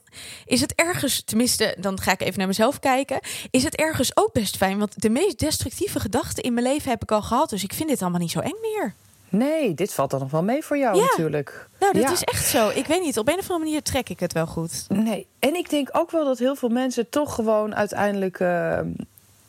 Is 0.44 0.60
het 0.60 0.74
ergens, 0.74 1.22
tenminste, 1.24 1.76
dan 1.80 2.00
ga 2.00 2.12
ik 2.12 2.20
even 2.20 2.38
naar 2.38 2.46
mezelf 2.46 2.78
kijken. 2.78 3.20
Is 3.50 3.64
het 3.64 3.76
ergens 3.76 4.16
ook 4.16 4.32
best 4.32 4.56
fijn? 4.56 4.78
Want 4.78 5.02
de 5.02 5.10
meest 5.10 5.38
destructieve 5.38 6.00
gedachten 6.00 6.42
in 6.42 6.54
mijn 6.54 6.66
leven 6.66 6.90
heb 6.90 7.02
ik 7.02 7.12
al 7.12 7.22
gehad. 7.22 7.50
Dus 7.50 7.62
ik 7.62 7.72
vind 7.72 7.88
dit 7.88 8.02
allemaal 8.02 8.20
niet 8.20 8.30
zo 8.30 8.40
eng 8.40 8.60
meer. 8.60 8.94
Nee, 9.30 9.74
dit 9.74 9.92
valt 9.92 10.10
dan 10.10 10.20
nog 10.20 10.30
wel 10.30 10.42
mee 10.42 10.64
voor 10.64 10.78
jou 10.78 10.96
ja. 10.96 11.04
natuurlijk. 11.04 11.68
Nou, 11.80 11.92
dat 11.92 12.02
ja. 12.02 12.12
is 12.12 12.22
echt 12.22 12.46
zo. 12.46 12.68
Ik 12.68 12.86
weet 12.86 13.02
niet, 13.02 13.18
op 13.18 13.28
een 13.28 13.38
of 13.38 13.50
andere 13.50 13.58
manier 13.58 13.82
trek 13.82 14.08
ik 14.08 14.20
het 14.20 14.32
wel 14.32 14.46
goed. 14.46 14.84
Nee, 14.88 15.26
en 15.38 15.54
ik 15.54 15.70
denk 15.70 15.88
ook 15.92 16.10
wel 16.10 16.24
dat 16.24 16.38
heel 16.38 16.56
veel 16.56 16.68
mensen 16.68 17.08
toch 17.08 17.34
gewoon 17.34 17.74
uiteindelijk... 17.74 18.38
Uh, 18.38 18.78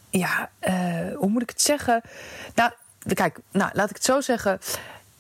ja, 0.10 0.50
uh, 0.68 1.16
hoe 1.16 1.30
moet 1.30 1.42
ik 1.42 1.50
het 1.50 1.62
zeggen? 1.62 2.01
Nou, 2.56 2.72
kijk, 3.13 3.39
nou, 3.51 3.72
laat 3.74 3.89
ik 3.89 3.95
het 3.95 4.06
zo 4.06 4.22
zeggen. 4.22 4.60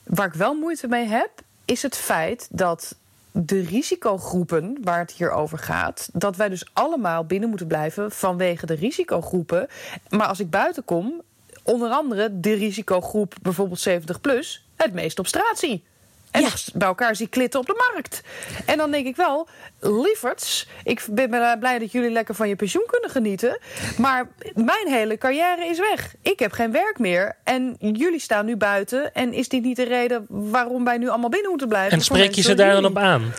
Waar 0.03 0.27
ik 0.27 0.33
wel 0.33 0.53
moeite 0.53 0.87
mee 0.87 1.05
heb, 1.05 1.29
is 1.65 1.81
het 1.81 1.97
feit 1.97 2.47
dat 2.49 2.95
de 3.31 3.61
risicogroepen 3.61 4.77
waar 4.81 4.99
het 4.99 5.11
hier 5.11 5.31
over 5.31 5.57
gaat, 5.57 6.09
dat 6.13 6.35
wij 6.35 6.49
dus 6.49 6.65
allemaal 6.73 7.25
binnen 7.25 7.49
moeten 7.49 7.67
blijven 7.67 8.11
vanwege 8.11 8.65
de 8.65 8.73
risicogroepen. 8.73 9.67
Maar 10.09 10.27
als 10.27 10.39
ik 10.39 10.49
buiten 10.49 10.85
kom, 10.85 11.21
onder 11.63 11.89
andere 11.89 12.39
de 12.39 12.53
risicogroep 12.53 13.35
bijvoorbeeld 13.41 13.79
70 13.79 14.21
plus 14.21 14.65
het 14.75 14.93
meest 14.93 15.19
op 15.19 15.27
straat 15.27 15.59
zie. 15.59 15.83
En 16.31 16.41
ja. 16.41 16.49
bij 16.73 16.87
elkaar 16.87 17.15
zie 17.15 17.27
klitten 17.27 17.59
op 17.59 17.65
de 17.65 17.91
markt. 17.93 18.21
En 18.65 18.77
dan 18.77 18.91
denk 18.91 19.05
ik 19.05 19.15
wel, 19.15 19.47
lieverds, 19.79 20.67
ik 20.83 21.05
ben 21.11 21.29
blij 21.59 21.79
dat 21.79 21.91
jullie 21.91 22.09
lekker 22.09 22.35
van 22.35 22.47
je 22.47 22.55
pensioen 22.55 22.85
kunnen 22.87 23.09
genieten. 23.09 23.59
Maar 23.97 24.27
mijn 24.53 24.87
hele 24.87 25.17
carrière 25.17 25.65
is 25.65 25.79
weg. 25.79 26.15
Ik 26.21 26.39
heb 26.39 26.51
geen 26.51 26.71
werk 26.71 26.99
meer. 26.99 27.35
En 27.43 27.75
jullie 27.79 28.19
staan 28.19 28.45
nu 28.45 28.55
buiten. 28.55 29.13
En 29.13 29.33
is 29.33 29.49
dit 29.49 29.63
niet 29.63 29.75
de 29.75 29.83
reden 29.83 30.25
waarom 30.29 30.83
wij 30.83 30.97
nu 30.97 31.09
allemaal 31.09 31.29
binnen 31.29 31.49
moeten 31.49 31.67
blijven? 31.67 31.91
En 31.91 32.03
spreek 32.03 32.35
je 32.35 32.41
ze 32.41 32.53
daar 32.53 32.73
dan 32.73 32.85
op 32.85 32.97
aan? 32.97 33.33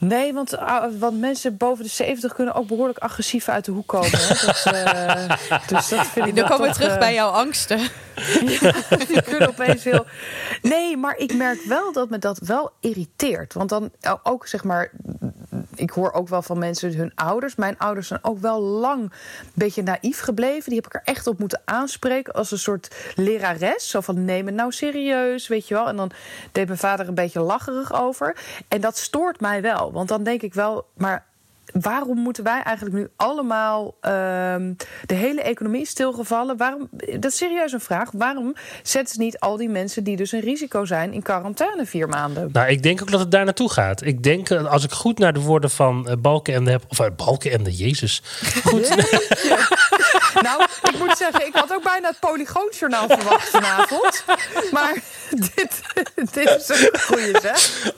Nee, 0.00 0.32
want, 0.32 0.54
uh, 0.54 0.84
want 0.98 1.20
mensen 1.20 1.56
boven 1.56 1.84
de 1.84 1.90
70 1.90 2.34
kunnen 2.34 2.54
ook 2.54 2.66
behoorlijk 2.66 2.98
agressief 2.98 3.48
uit 3.48 3.64
de 3.64 3.70
hoek 3.70 3.86
komen. 3.86 4.10
Hè? 4.12 4.34
Dat, 4.46 4.64
uh, 4.74 5.36
dus 5.66 5.88
dat 5.88 6.06
vind 6.06 6.26
ik 6.26 6.36
Dan 6.36 6.48
komen 6.48 6.68
we 6.68 6.74
terug 6.74 6.92
uh, 6.92 6.98
bij 6.98 7.14
jouw 7.14 7.30
angsten. 7.30 7.78
ja, 7.80 8.72
die 9.08 9.22
kunnen 9.22 9.48
opeens 9.48 9.84
heel... 9.84 10.06
Nee, 10.62 10.96
maar 10.96 11.16
ik 11.16 11.34
merk 11.34 11.62
wel 11.62 11.92
dat 11.92 12.10
me 12.10 12.18
dat 12.18 12.38
wel 12.38 12.72
irriteert. 12.80 13.54
Want 13.54 13.68
dan 13.68 13.90
ook, 14.22 14.46
zeg 14.46 14.64
maar... 14.64 14.90
Ik 15.78 15.90
hoor 15.90 16.12
ook 16.12 16.28
wel 16.28 16.42
van 16.42 16.58
mensen, 16.58 16.96
hun 16.96 17.12
ouders. 17.14 17.54
Mijn 17.54 17.78
ouders 17.78 18.08
zijn 18.08 18.24
ook 18.24 18.38
wel 18.38 18.60
lang 18.60 19.02
een 19.02 19.10
beetje 19.54 19.82
naïef 19.82 20.20
gebleven. 20.20 20.64
Die 20.64 20.80
heb 20.82 20.86
ik 20.86 20.94
er 20.94 21.12
echt 21.14 21.26
op 21.26 21.38
moeten 21.38 21.62
aanspreken 21.64 22.32
als 22.32 22.50
een 22.50 22.58
soort 22.58 22.94
lerares. 23.14 23.90
Zo 23.90 24.00
van, 24.00 24.24
neem 24.24 24.46
het 24.46 24.54
nou 24.54 24.72
serieus, 24.72 25.48
weet 25.48 25.68
je 25.68 25.74
wel. 25.74 25.88
En 25.88 25.96
dan 25.96 26.10
deed 26.52 26.66
mijn 26.66 26.78
vader 26.78 27.08
een 27.08 27.14
beetje 27.14 27.40
lacherig 27.40 27.92
over. 28.02 28.36
En 28.68 28.80
dat 28.80 28.96
stoort 28.96 29.40
mij 29.40 29.62
wel. 29.62 29.92
Want 29.92 30.08
dan 30.08 30.22
denk 30.22 30.42
ik 30.42 30.54
wel, 30.54 30.86
maar 30.96 31.27
waarom 31.72 32.18
moeten 32.18 32.44
wij 32.44 32.62
eigenlijk 32.62 32.96
nu 32.96 33.08
allemaal 33.16 33.84
uh, 33.86 33.92
de 35.06 35.14
hele 35.14 35.42
economie 35.42 35.86
stilgevallen? 35.86 36.56
Waarom, 36.56 36.88
dat 36.90 37.24
is 37.24 37.36
serieus 37.36 37.72
een 37.72 37.80
vraag. 37.80 38.10
Waarom 38.12 38.54
zetten 38.82 39.14
ze 39.14 39.20
niet 39.20 39.38
al 39.38 39.56
die 39.56 39.68
mensen 39.68 40.04
die 40.04 40.16
dus 40.16 40.32
een 40.32 40.40
risico 40.40 40.84
zijn 40.84 41.12
in 41.12 41.22
quarantaine 41.22 41.86
vier 41.86 42.08
maanden? 42.08 42.48
Nou, 42.52 42.68
ik 42.68 42.82
denk 42.82 43.02
ook 43.02 43.10
dat 43.10 43.20
het 43.20 43.30
daar 43.30 43.44
naartoe 43.44 43.70
gaat. 43.70 44.04
Ik 44.04 44.22
denk, 44.22 44.50
als 44.50 44.84
ik 44.84 44.90
goed 44.90 45.18
naar 45.18 45.32
de 45.32 45.40
woorden 45.40 45.70
van 45.70 46.06
uh, 46.08 46.14
Balkenende 46.18 46.70
heb, 46.70 46.84
of 46.88 47.00
uh, 47.00 47.06
Balkenende, 47.16 47.70
Jezus. 47.70 48.22
Goed. 48.64 48.94
Nou, 50.42 50.62
ik 50.82 50.98
moet 50.98 51.16
zeggen, 51.16 51.46
ik 51.46 51.54
had 51.54 51.72
ook 51.72 51.82
bijna 51.82 52.08
het 52.08 52.20
Polygoonjournaal 52.20 53.08
verwacht 53.08 53.48
vanavond. 53.48 54.24
Maar 54.70 54.94
dit, 55.54 55.82
dit 56.32 56.36
is 56.36 56.68
een 56.68 57.00
goede 57.00 57.38
zeg. 57.42 57.90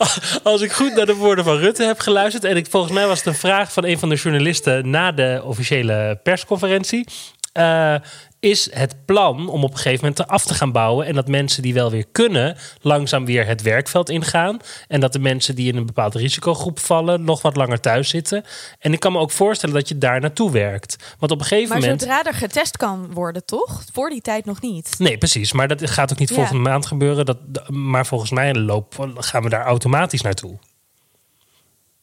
Als 0.43 0.61
ik 0.61 0.73
goed 0.73 0.95
naar 0.95 1.07
de 1.07 1.15
woorden 1.15 1.45
van 1.45 1.57
Rutte 1.57 1.85
heb 1.85 2.01
geluisterd... 2.01 2.45
en 2.45 2.57
ik, 2.57 2.67
volgens 2.71 2.93
mij 2.93 3.07
was 3.07 3.19
het 3.19 3.27
een 3.27 3.35
vraag 3.35 3.73
van 3.73 3.85
een 3.85 3.99
van 3.99 4.09
de 4.09 4.15
journalisten... 4.15 4.91
na 4.91 5.13
de 5.13 5.41
officiële 5.45 6.19
persconferentie... 6.23 7.07
Uh, 7.55 7.95
is 8.41 8.73
het 8.75 9.05
plan 9.05 9.49
om 9.49 9.65
op 9.65 9.71
een 9.71 9.77
gegeven 9.77 10.01
moment 10.09 10.27
af 10.29 10.45
te 10.45 10.55
gaan 10.55 10.73
bouwen. 10.73 11.07
En 11.07 11.15
dat 11.15 11.29
mensen 11.29 11.63
die 11.63 11.75
wel 11.75 11.91
weer 11.91 12.07
kunnen, 12.13 12.57
langzaam 12.81 13.25
weer 13.25 13.47
het 13.47 13.63
werkveld 13.63 14.09
ingaan. 14.09 14.59
En 14.89 15.01
dat 15.01 15.13
de 15.13 15.19
mensen 15.19 15.55
die 15.55 15.73
in 15.73 15.77
een 15.77 15.87
bepaalde 15.87 16.19
risicogroep 16.19 16.79
vallen, 16.79 17.25
nog 17.25 17.43
wat 17.43 17.57
langer 17.57 17.81
thuis 17.81 18.09
zitten. 18.09 18.45
En 18.79 18.93
ik 18.93 19.01
kan 19.01 19.13
me 19.13 19.19
ook 19.19 19.31
voorstellen 19.31 19.75
dat 19.75 19.89
je 19.89 19.99
daar 19.99 20.21
naartoe 20.21 20.51
werkt. 20.51 20.97
Want 21.19 21.33
op 21.33 21.39
een 21.41 21.47
gegeven 21.47 21.69
Maar 21.69 21.81
moment. 21.81 22.01
zodra 22.01 22.25
er 22.25 22.35
getest 22.35 22.77
kan 22.77 23.13
worden, 23.13 23.45
toch? 23.45 23.83
Voor 23.93 24.11
die 24.11 24.21
tijd 24.21 24.45
nog 24.45 24.61
niet. 24.61 24.95
Nee, 24.99 25.19
precies. 25.19 25.53
Maar 25.53 25.69
dat 25.69 25.91
gaat 25.91 26.13
ook 26.13 26.19
niet 26.19 26.29
Ja. 26.29 26.35
volgende 26.35 26.63
maand 26.63 26.87
gebeuren. 26.87 27.27
Dat, 27.27 27.39
maar 27.69 28.07
volgens 28.07 28.31
mij 28.31 28.55
loop, 28.55 29.09
gaan 29.15 29.43
we 29.43 29.49
daar 29.49 29.65
automatisch 29.65 30.21
naartoe. 30.23 30.59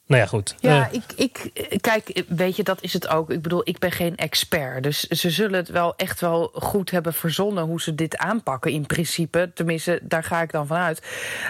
Nou 0.07 0.21
ja, 0.21 0.27
goed. 0.27 0.55
Ja, 0.59 0.89
Eh, 0.91 0.93
ik, 0.93 1.03
ik, 1.15 1.51
kijk, 1.81 2.23
weet 2.27 2.55
je, 2.55 2.63
dat 2.63 2.81
is 2.81 2.93
het 2.93 3.07
ook. 3.07 3.29
Ik 3.31 3.41
bedoel, 3.41 3.61
ik 3.63 3.79
ben 3.79 3.91
geen 3.91 4.15
expert. 4.15 4.83
Dus 4.83 4.99
ze 4.99 5.29
zullen 5.29 5.53
het 5.59 5.69
wel 5.69 5.93
echt 5.95 6.21
wel 6.21 6.49
goed 6.53 6.91
hebben 6.91 7.13
verzonnen 7.13 7.63
hoe 7.63 7.81
ze 7.81 7.95
dit 7.95 8.17
aanpakken, 8.17 8.71
in 8.71 8.85
principe. 8.85 9.51
Tenminste, 9.53 9.99
daar 10.03 10.23
ga 10.23 10.41
ik 10.41 10.51
dan 10.51 10.67
vanuit. 10.67 11.01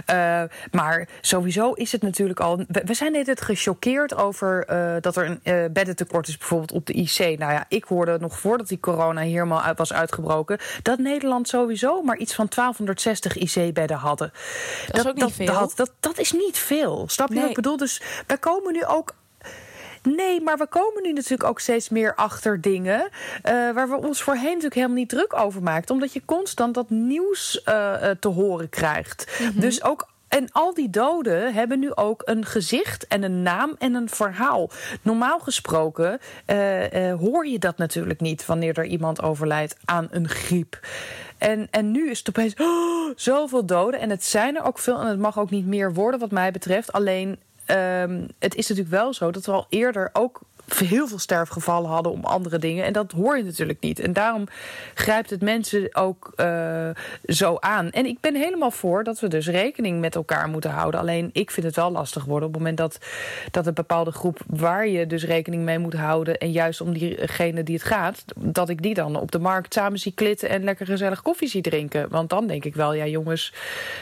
Eh, 0.05 0.43
maar 0.71 1.07
sowieso 1.21 1.71
is 1.71 1.91
het 1.91 2.01
natuurlijk 2.01 2.39
al. 2.39 2.57
We, 2.67 2.81
we 2.85 2.93
zijn 2.93 3.11
net 3.11 3.41
gechoqueerd 3.41 4.15
over 4.15 4.65
eh, 4.65 4.95
dat 5.01 5.15
er 5.15 5.25
een 5.25 5.39
eh, 5.43 5.65
beddentekort 5.71 6.27
is, 6.27 6.37
bijvoorbeeld 6.37 6.71
op 6.71 6.85
de 6.85 6.93
IC. 6.93 7.17
Nou 7.17 7.51
ja, 7.51 7.65
ik 7.67 7.83
hoorde 7.83 8.17
nog 8.19 8.39
voordat 8.39 8.67
die 8.67 8.79
corona 8.79 9.21
hier 9.21 9.31
helemaal 9.31 9.61
uit 9.61 9.77
was 9.77 9.93
uitgebroken, 9.93 10.57
dat 10.81 10.99
Nederland 10.99 11.47
sowieso 11.47 12.01
maar 12.01 12.17
iets 12.17 12.33
van 12.33 12.47
1260 12.55 13.35
IC-bedden 13.35 13.97
hadden. 13.97 14.31
Dat 14.87 14.97
is 14.97 15.07
ook 15.07 15.13
niet 15.13 15.23
dat, 15.23 15.33
veel. 15.33 15.45
Dat, 15.45 15.73
dat, 15.75 15.91
dat 15.99 16.17
is 16.17 16.31
niet 16.31 16.57
veel. 16.57 17.05
Snap 17.07 17.27
je 17.27 17.33
Nee. 17.33 17.41
wat 17.41 17.49
ik 17.49 17.55
bedoel? 17.55 17.77
Dus 17.77 18.01
wij 18.27 18.37
komen 18.51 18.74
nu 18.74 18.86
ook. 18.86 19.16
Nee, 20.04 20.42
maar 20.42 20.58
we 20.58 20.68
komen 20.68 21.04
nu 21.04 21.13
natuurlijk 21.13 21.50
ook 21.50 21.60
steeds 21.60 21.89
meer 21.89 22.16
achter 22.16 22.62
dingen. 22.62 23.10
eh, 23.44 23.54
waar 23.54 23.89
we 23.89 23.96
ons 23.96 24.22
voorheen 24.22 24.46
natuurlijk 24.46 24.75
helemaal 24.75 24.96
niet 24.96 25.10
druk 25.10 25.36
over 25.36 25.63
maakten. 25.63 25.96
Omdat 25.96 26.13
je 26.13 26.22
constant 26.25 26.74
dat 26.74 26.89
nieuws 26.89 27.63
eh, 27.63 28.10
eh, 28.10 28.18
te 28.20 28.27
horen 28.27 28.70
krijgt. 28.70 29.42
Dus 29.56 29.84
ook. 29.84 30.08
En 30.27 30.51
al 30.51 30.74
die 30.74 30.89
doden 30.89 31.54
hebben 31.54 31.80
nu 31.80 31.96
ook 31.96 32.22
een 32.25 32.46
gezicht 32.46 33.08
en 33.08 33.24
een 33.24 33.42
naam 33.42 33.75
en 33.77 33.94
een 33.94 34.10
verhaal. 34.10 34.70
Normaal 35.01 35.39
gesproken 35.39 36.20
hoor 37.20 37.48
je 37.48 37.60
dat 37.60 37.77
natuurlijk 37.77 38.20
niet 38.20 38.46
wanneer 38.46 38.77
er 38.77 38.86
iemand 38.86 39.22
overlijdt 39.22 39.75
aan 39.86 40.08
een 40.12 40.30
griep. 40.30 40.80
En, 41.38 41.68
en 41.72 41.92
nu 41.92 42.10
is 42.10 42.18
het 42.18 42.30
opeens 42.30 42.54
oh, 42.58 43.13
zoveel 43.30 43.66
doden. 43.66 44.00
En 44.00 44.10
het 44.10 44.24
zijn 44.24 44.56
er 44.56 44.63
ook 44.63 44.80
veel. 44.80 45.00
En 45.00 45.08
het 45.08 45.20
mag 45.20 45.39
ook 45.39 45.50
niet 45.50 45.66
meer 45.66 45.94
worden, 45.94 46.20
wat 46.20 46.32
mij 46.32 46.51
betreft. 46.51 46.92
Alleen, 46.92 47.39
ehm, 47.67 48.27
het 48.39 48.55
is 48.55 48.67
natuurlijk 48.67 48.95
wel 48.95 49.13
zo 49.13 49.31
dat 49.31 49.45
we 49.45 49.51
al 49.51 49.65
eerder 49.69 50.09
ook 50.13 50.41
heel 50.75 51.07
veel 51.07 51.19
sterfgevallen 51.19 51.89
hadden 51.89 52.12
om 52.12 52.24
andere 52.24 52.59
dingen. 52.59 52.86
En 52.86 52.93
dat 52.93 53.12
hoor 53.12 53.38
je 53.38 53.43
natuurlijk 53.43 53.79
niet. 53.79 54.00
En 54.00 54.13
daarom 54.13 54.47
grijpt 54.93 55.29
het 55.29 55.41
mensen 55.41 55.95
ook 55.95 56.33
eh, 56.36 56.89
zo 57.25 57.57
aan. 57.59 57.89
En 57.89 58.05
ik 58.05 58.19
ben 58.19 58.36
helemaal 58.36 58.71
voor 58.71 59.03
dat 59.03 59.19
we 59.19 59.27
dus 59.27 59.47
rekening 59.47 60.00
met 60.00 60.15
elkaar 60.15 60.47
moeten 60.47 60.71
houden. 60.71 61.00
Alleen 61.00 61.29
ik 61.33 61.51
vind 61.51 61.65
het 61.65 61.75
wel 61.75 61.91
lastig 61.91 62.25
worden 62.25 62.47
op 62.47 62.53
het 62.53 62.63
moment 62.63 62.77
dat, 62.77 62.97
dat 63.51 63.67
een 63.67 63.74
bepaalde 63.74 64.12
groep 64.12 64.39
waar 64.47 64.88
je 64.88 65.07
dus 65.07 65.25
rekening 65.25 65.63
mee 65.63 65.79
moet 65.79 65.93
houden. 65.93 66.38
En 66.38 66.51
juist 66.51 66.81
om 66.81 66.93
diegene 66.93 67.63
die 67.63 67.75
het 67.75 67.83
gaat, 67.83 68.24
dat 68.36 68.69
ik 68.69 68.81
die 68.81 68.93
dan 68.93 69.15
op 69.15 69.31
de 69.31 69.39
markt 69.39 69.74
samen 69.74 70.00
zie 70.00 70.13
klitten 70.13 70.50
en 70.50 70.63
lekker 70.63 70.86
gezellig 70.86 71.21
koffie 71.21 71.47
zie 71.47 71.62
drinken. 71.62 72.09
Want 72.09 72.29
dan 72.29 72.47
denk 72.47 72.65
ik 72.65 72.75
wel, 72.75 72.93
ja 72.93 73.05
jongens, 73.05 73.53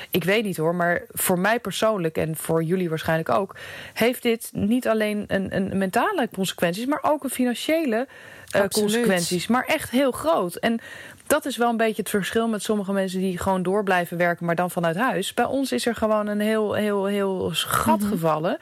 ik 0.10 0.24
weet 0.24 0.44
niet 0.44 0.58
hoor. 0.58 0.76
Maar 0.76 1.02
voor 1.10 1.40
mij 1.40 1.60
persoonlijk 1.60 2.18
en 2.18 2.36
voor 2.36 2.64
jullie 2.64 2.90
waarschijnlijk 2.90 3.30
ook, 3.30 3.56
heeft 3.94 4.22
dit 4.22 4.50
niet 4.54 4.88
alleen 4.88 5.24
een, 5.28 5.56
een 5.56 5.78
mentale 5.78 6.28
consequenties, 6.56 6.86
maar 6.86 7.12
ook 7.12 7.24
een 7.24 7.30
financiële 7.30 8.08
eh, 8.50 8.68
consequenties. 8.68 9.48
Maar 9.48 9.66
echt 9.66 9.90
heel 9.90 10.12
groot. 10.12 10.56
En 10.56 10.80
dat 11.28 11.46
is 11.46 11.58
wel 11.58 11.70
een 11.70 11.78
beetje 11.78 12.02
het 12.02 12.10
verschil 12.10 12.48
met 12.48 12.64
sommige 12.64 12.92
mensen 12.92 13.20
die 13.20 13.38
gewoon 13.38 13.64
door 13.64 13.84
blijven 13.84 14.18
werken, 14.18 14.46
maar 14.46 14.56
dan 14.56 14.72
vanuit 14.72 14.96
huis. 14.96 15.34
Bij 15.34 15.46
ons 15.46 15.72
is 15.72 15.86
er 15.86 15.96
gewoon 15.96 16.28
een 16.28 16.40
heel, 16.40 16.74
heel, 16.74 17.06
heel 17.06 17.50
gat 17.54 18.04
gevallen. 18.04 18.58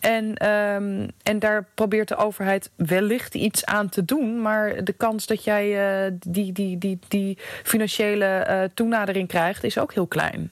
En, 0.00 0.34
ehm, 0.34 1.08
en 1.22 1.38
daar 1.38 1.66
probeert 1.74 2.08
de 2.08 2.16
overheid 2.16 2.70
wellicht 2.76 3.34
iets 3.34 3.64
aan 3.64 3.88
te 3.88 4.04
doen. 4.04 4.42
Maar 4.42 4.84
de 4.84 4.92
kans 4.92 5.26
dat 5.26 5.44
jij 5.44 6.04
eh, 6.06 6.12
die, 6.26 6.52
die, 6.52 6.78
die, 6.78 6.98
die 7.08 7.38
financiële 7.62 8.24
eh, 8.24 8.62
toenadering 8.74 9.28
krijgt, 9.28 9.64
is 9.64 9.78
ook 9.78 9.92
heel 9.94 10.06
klein. 10.06 10.50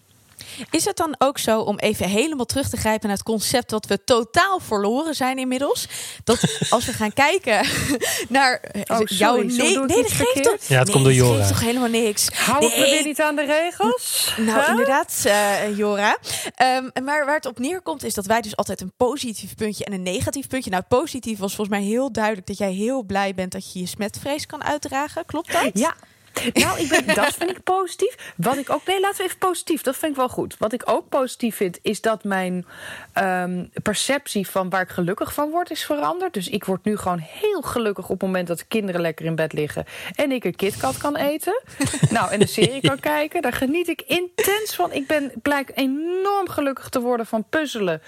Is 0.70 0.84
het 0.84 0.96
dan 0.96 1.14
ook 1.18 1.38
zo 1.38 1.60
om 1.60 1.78
even 1.78 2.08
helemaal 2.08 2.44
terug 2.44 2.68
te 2.68 2.76
grijpen 2.76 3.08
naar 3.08 3.16
het 3.16 3.26
concept 3.26 3.70
dat 3.70 3.86
we 3.86 4.04
totaal 4.04 4.58
verloren 4.60 5.14
zijn 5.14 5.38
inmiddels? 5.38 5.88
Dat 6.24 6.38
als 6.70 6.84
we 6.86 6.92
gaan 6.92 7.12
kijken 7.12 7.66
naar 8.28 8.60
eh, 8.60 8.82
Oh, 9.00 9.06
jouw 9.06 9.36
nee, 9.36 9.46
nee, 9.78 9.86
dat 10.02 10.10
geeft 10.12 10.42
toch? 10.42 10.56
Ja, 10.66 10.76
het 10.78 10.84
nee, 10.84 10.92
komt 10.92 11.04
door 11.04 11.12
Jora. 11.12 11.36
geeft 11.36 11.48
toch 11.48 11.60
helemaal 11.60 11.88
niks. 11.88 12.28
Houden 12.28 12.70
we 12.70 12.76
Nee. 12.76 12.90
weer 12.90 13.04
niet 13.04 13.20
aan 13.20 13.36
de 13.36 13.44
regels? 13.44 14.32
Nou, 14.36 14.60
Huh? 14.60 14.68
inderdaad, 14.68 15.22
eh, 15.24 15.76
Jora. 15.76 16.16
Ehm, 16.54 16.88
maar 17.04 17.24
waar 17.24 17.34
het 17.36 17.46
op 17.46 17.58
neerkomt 17.58 18.04
is 18.04 18.14
dat 18.14 18.26
wij 18.26 18.40
dus 18.40 18.56
altijd 18.56 18.80
een 18.80 18.92
positief 18.96 19.54
puntje 19.54 19.84
en 19.84 19.92
een 19.92 20.02
negatief 20.02 20.46
puntje. 20.46 20.70
Nou, 20.70 20.82
positief 20.88 21.38
was 21.38 21.54
volgens 21.54 21.76
mij 21.78 21.86
heel 21.86 22.12
duidelijk 22.12 22.46
dat 22.46 22.58
jij 22.58 22.72
heel 22.72 23.02
blij 23.02 23.34
bent 23.34 23.52
dat 23.52 23.72
je 23.72 23.78
je 23.80 23.86
smetvrees 23.86 24.46
kan 24.46 24.64
uitdragen. 24.64 25.24
Klopt 25.26 25.52
dat? 25.52 25.70
Ja. 25.72 25.94
Nou, 26.52 26.80
ik 26.80 26.88
ben, 26.88 27.14
dat 27.14 27.34
vind 27.34 27.50
ik 27.50 27.62
positief. 27.62 28.32
Wat 28.36 28.56
ik 28.56 28.70
ook. 28.70 28.86
Nee, 28.86 29.00
laten 29.00 29.16
we 29.16 29.24
even 29.24 29.38
positief. 29.38 29.82
Dat 29.82 29.96
vind 29.96 30.10
ik 30.10 30.16
wel 30.16 30.28
goed. 30.28 30.56
Wat 30.58 30.72
ik 30.72 30.82
ook 30.84 31.08
positief 31.08 31.56
vind, 31.56 31.78
is 31.82 32.00
dat 32.00 32.24
mijn 32.24 32.66
ehm, 33.12 33.64
perceptie 33.82 34.46
van 34.46 34.70
waar 34.70 34.80
ik 34.80 34.88
gelukkig 34.88 35.32
van 35.32 35.50
word, 35.50 35.70
is 35.70 35.84
veranderd. 35.84 36.34
Dus 36.34 36.48
ik 36.48 36.64
word 36.64 36.84
nu 36.84 36.96
gewoon 36.96 37.18
heel 37.18 37.60
gelukkig 37.60 38.04
op 38.04 38.10
het 38.10 38.22
moment 38.22 38.46
dat 38.46 38.58
de 38.58 38.64
kinderen 38.68 39.00
lekker 39.00 39.26
in 39.26 39.34
bed 39.34 39.52
liggen. 39.52 39.84
En 40.14 40.32
ik 40.32 40.44
een 40.44 40.56
KitKat 40.56 40.98
kan 40.98 41.16
eten. 41.16 41.62
nou, 42.10 42.30
en 42.30 42.40
een 42.40 42.48
serie 42.48 42.80
kan 42.80 43.00
kijken. 43.00 43.42
Daar 43.42 43.52
geniet 43.52 43.88
ik 43.88 44.02
intens 44.06 44.74
van. 44.74 44.92
Ik 44.92 45.06
ben 45.06 45.32
blijk 45.42 45.70
enorm 45.74 46.48
gelukkig 46.48 46.88
te 46.88 47.00
worden 47.00 47.26
van 47.26 47.44
puzzelen. 47.48 48.02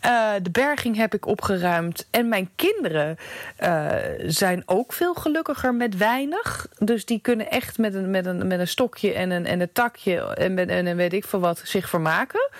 Eh, 0.00 0.32
de 0.42 0.50
berging 0.50 0.96
heb 0.96 1.14
ik 1.14 1.26
opgeruimd. 1.26 2.06
En 2.10 2.28
mijn 2.28 2.50
kinderen 2.56 3.16
eh, 3.56 3.86
zijn 4.26 4.62
ook 4.66 4.92
veel 4.92 5.14
gelukkiger 5.14 5.74
met 5.74 5.96
weinig. 5.96 6.66
Dus 6.78 7.04
die 7.04 7.20
kunnen 7.20 7.50
echt 7.50 7.57
met 7.76 7.94
een, 7.94 8.10
met 8.10 8.26
een, 8.26 8.46
met 8.46 8.60
een 8.60 8.68
stokje 8.68 9.12
en 9.12 9.30
een, 9.30 9.46
en 9.46 9.60
een 9.60 9.72
takje 9.72 10.20
en, 10.20 10.54
met, 10.54 10.68
en, 10.68 10.86
en 10.86 10.96
weet 10.96 11.12
ik 11.12 11.24
veel 11.24 11.40
wat 11.40 11.60
zich 11.64 11.88
vermaken. 11.88 12.50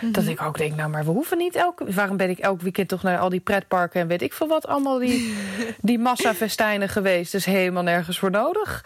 Dat 0.00 0.26
ik 0.26 0.42
ook 0.42 0.58
denk, 0.58 0.76
nou, 0.76 0.90
maar 0.90 1.04
we 1.04 1.10
hoeven 1.10 1.38
niet 1.38 1.56
elke. 1.56 1.92
Waarom 1.92 2.16
ben 2.16 2.30
ik 2.30 2.38
elk 2.38 2.60
weekend 2.60 2.88
toch 2.88 3.02
naar 3.02 3.18
al 3.18 3.28
die 3.28 3.40
pretparken 3.40 4.00
en 4.00 4.06
weet 4.06 4.22
ik 4.22 4.32
veel 4.32 4.48
wat 4.48 4.66
allemaal 4.66 4.98
die, 4.98 5.34
die 5.80 5.98
massafestijnen 5.98 6.88
geweest? 6.88 7.32
Dus 7.32 7.44
helemaal 7.44 7.82
nergens 7.82 8.18
voor 8.18 8.30
nodig. 8.30 8.84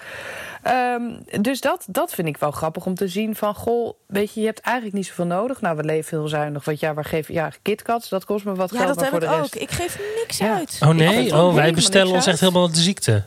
Ehm, 0.62 1.02
dus 1.40 1.60
dat, 1.60 1.84
dat 1.88 2.14
vind 2.14 2.28
ik 2.28 2.36
wel 2.36 2.50
grappig 2.50 2.86
om 2.86 2.94
te 2.94 3.08
zien 3.08 3.36
van, 3.36 3.54
goh, 3.54 3.92
weet 4.06 4.34
je, 4.34 4.40
je 4.40 4.46
hebt 4.46 4.60
eigenlijk 4.60 4.96
niet 4.96 5.06
zoveel 5.06 5.26
nodig. 5.26 5.60
Nou, 5.60 5.76
we 5.76 5.84
leven 5.84 6.18
heel 6.18 6.28
zuinig, 6.28 6.64
want 6.64 6.80
ja, 6.80 6.94
we 6.94 7.04
geven, 7.04 7.34
ja, 7.34 7.50
KitKats, 7.62 8.08
dat 8.08 8.24
kost 8.24 8.44
me 8.44 8.54
wat 8.54 8.70
Ja, 8.72 8.76
geld, 8.76 8.88
dat 8.88 8.96
maar 8.96 9.20
heb 9.20 9.22
voor 9.22 9.22
ik 9.22 9.28
de 9.28 9.34
ook. 9.34 9.52
rest. 9.52 9.54
Ik 9.54 9.70
geef 9.70 9.98
niks 10.20 10.38
Ja. 10.38 10.54
uit. 10.54 10.78
Oh 10.80 10.88
nee, 10.88 11.34
oh, 11.34 11.54
wij 11.54 11.72
bestellen 11.72 12.12
ons 12.12 12.26
echt 12.26 12.40
helemaal 12.40 12.70
de 12.70 12.78
ziekte. 12.80 13.22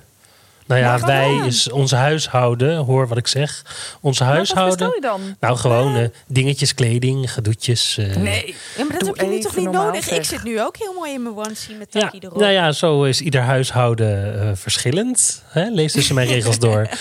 Nou 0.67 0.81
ja, 0.81 0.99
wij 0.99 1.25
aan. 1.39 1.45
is 1.45 1.69
ons 1.71 1.91
huishouden, 1.91 2.75
hoor 2.77 3.07
wat 3.07 3.17
ik 3.17 3.27
zeg. 3.27 3.65
Ons 4.01 4.19
wat 4.19 4.27
huishouden. 4.27 4.77
bestel 4.77 4.95
je 4.95 5.01
dan? 5.01 5.35
Nou, 5.39 5.57
gewoon 5.57 5.95
eh, 5.95 6.07
dingetjes, 6.27 6.73
kleding, 6.73 7.31
gedoetjes. 7.33 7.97
eh, 7.97 8.15
Nee. 8.15 8.55
Ja, 8.77 8.83
maar 8.83 8.91
dat 8.91 8.99
Doe 8.99 9.09
heb 9.17 9.25
je 9.25 9.31
nu 9.31 9.39
toch 9.39 9.55
niet 9.55 9.71
nodig? 9.71 10.03
zeg. 10.03 10.17
Ik 10.17 10.23
zit 10.23 10.43
nu 10.43 10.61
ook 10.61 10.77
heel 10.77 10.93
mooi 10.93 11.11
in 11.13 11.23
mijn 11.23 11.35
onesie 11.35 11.75
met 11.75 11.87
Ja, 11.91 12.11
erop. 12.19 12.37
nou 12.39 12.51
ja, 12.51 12.71
zo 12.71 13.03
is 13.03 13.21
ieder 13.21 13.41
huishouden 13.41 14.41
eh, 14.41 14.49
verschillend. 14.55 15.43
Hè? 15.47 15.69
Lees 15.69 15.91
tussen 15.91 16.15
mijn 16.15 16.27
regels 16.27 16.59
door. 16.59 16.87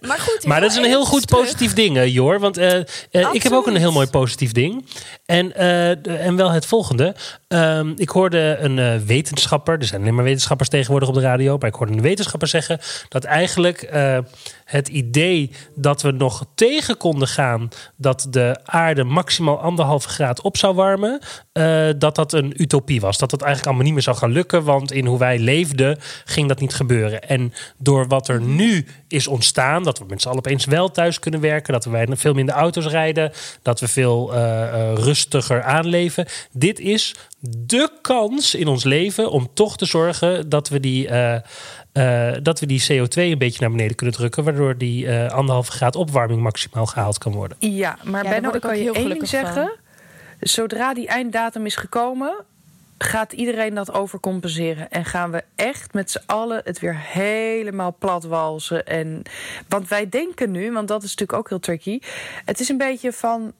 Maar 0.00 0.18
goed, 0.18 0.44
Maar 0.46 0.60
dat 0.60 0.70
is 0.70 0.76
een 0.76 0.84
heel 0.84 1.04
goed 1.04 1.26
terug. 1.26 1.42
positief 1.42 1.72
ding, 1.72 1.96
eh, 1.96 2.06
Jor. 2.14 2.40
Want 2.40 2.56
eh, 2.56 2.76
eh, 3.10 3.28
ik 3.32 3.42
heb 3.42 3.52
ook 3.52 3.66
een 3.66 3.76
heel 3.76 3.92
mooi 3.92 4.06
positief 4.06 4.52
ding. 4.52 4.84
En, 5.26 5.54
eh, 5.54 6.26
en 6.26 6.36
wel 6.36 6.50
het 6.50 6.66
volgende. 6.66 7.14
Ehm, 7.48 7.92
ik 7.96 8.08
hoorde 8.08 8.56
een 8.60 8.78
eh, 8.78 8.96
wetenschapper, 8.96 9.78
er 9.78 9.84
zijn 9.84 10.00
alleen 10.00 10.14
maar 10.14 10.24
wetenschappers 10.24 10.68
tegenwoordig 10.68 11.08
op 11.08 11.14
de 11.14 11.20
radio, 11.20 11.58
maar 11.58 11.68
ik 11.68 11.74
hoorde 11.74 11.92
een 11.92 12.00
wetenschapper 12.00 12.48
zeggen 12.48 12.80
dat 13.08 13.24
eigenlijk 13.24 13.82
eh, 13.82 14.18
het 14.64 14.88
idee 14.88 15.50
dat 15.74 16.02
we 16.02 16.10
nog 16.10 16.46
tegen 16.54 16.96
konden 16.96 17.28
gaan 17.28 17.68
dat 17.96 18.26
de 18.30 18.58
aarde 18.64 19.04
maximaal 19.04 19.60
anderhalve 19.60 20.08
graad 20.08 20.40
op 20.40 20.56
zou 20.56 20.74
warmen, 20.74 21.20
dat 21.98 22.14
dat 22.14 22.32
een 22.32 22.62
utopie 22.62 23.00
was. 23.00 23.18
Dat 23.18 23.30
dat 23.30 23.40
eigenlijk 23.40 23.66
allemaal 23.66 23.86
niet 23.86 23.94
meer 23.94 24.02
zou 24.02 24.16
gaan 24.16 24.32
lukken, 24.32 24.64
want 24.64 24.92
in 24.92 25.06
hoe 25.06 25.18
wij 25.18 25.38
leefden 25.38 25.98
ging 26.24 26.48
dat 26.48 26.60
niet 26.60 26.74
gebeuren. 26.74 27.22
En 27.22 27.52
door 27.78 28.06
wat 28.06 28.28
er 28.28 28.40
nu 28.40 28.86
is 29.08 29.26
ontstaan, 29.26 29.82
dat 29.82 29.98
we 29.98 30.04
met 30.08 30.22
z'n 30.22 30.28
allen 30.28 30.38
opeens 30.38 30.64
wel 30.64 30.90
thuis 30.90 31.18
kunnen 31.18 31.40
werken, 31.40 31.72
dat 31.72 31.84
we 31.84 32.06
veel 32.16 32.34
minder 32.34 32.54
auto's 32.54 32.86
rijden, 32.86 33.32
dat 33.62 33.80
we 33.80 33.88
veel 33.88 34.34
eh, 34.34 34.62
eh, 34.62 34.98
rustiger 35.16 35.62
aanleven. 35.62 36.26
Dit 36.52 36.78
is 36.78 37.14
de 37.40 37.90
kans 38.02 38.54
in 38.54 38.68
ons 38.68 38.84
leven 38.84 39.30
om 39.30 39.48
toch 39.54 39.76
te 39.76 39.84
zorgen 39.84 40.48
dat 40.48 40.68
we 40.68 40.80
die, 40.80 41.08
eh, 41.08 41.34
eh, 41.92 42.38
dat 42.42 42.60
we 42.60 42.66
die 42.66 42.80
CO2 42.80 43.22
een 43.22 43.38
beetje 43.38 43.60
naar 43.60 43.70
beneden 43.70 43.96
kunnen 43.96 44.14
drukken, 44.14 44.44
waardoor 44.44 44.78
die 44.78 45.06
eh, 45.06 45.32
anderhalve 45.32 45.72
graad 45.72 45.96
opwarming 45.96 46.42
maximaal 46.42 46.86
gehaald 46.86 47.18
kan 47.18 47.32
worden. 47.32 47.56
Ja, 47.60 47.98
maar 48.04 48.22
Benno, 48.22 48.40
word 48.40 48.54
ik 48.54 48.60
kan 48.60 48.76
je 48.76 48.82
heel 48.82 48.94
één 48.94 49.08
ding 49.08 49.28
zeggen. 49.28 49.72
Zodra 50.40 50.94
die 50.94 51.06
einddatum 51.06 51.66
is 51.66 51.76
gekomen, 51.76 52.44
gaat 52.98 53.32
iedereen 53.32 53.74
dat 53.74 53.92
overcompenseren? 53.92 54.90
En 54.90 55.04
gaan 55.04 55.30
we 55.30 55.44
echt 55.54 55.92
met 55.92 56.10
z'n 56.10 56.22
allen 56.26 56.60
het 56.64 56.78
weer 56.78 56.96
helemaal 56.98 57.96
platwalsen? 57.98 58.86
En, 58.86 59.22
want 59.68 59.88
wij 59.88 60.08
denken 60.08 60.50
nu, 60.50 60.72
want 60.72 60.88
dat 60.88 61.02
is 61.02 61.10
natuurlijk 61.10 61.38
ook 61.38 61.48
heel 61.48 61.60
tricky. 61.60 62.00
Het 62.44 62.60
is 62.60 62.68
een 62.68 62.78
beetje 62.78 63.12
van. 63.12 63.52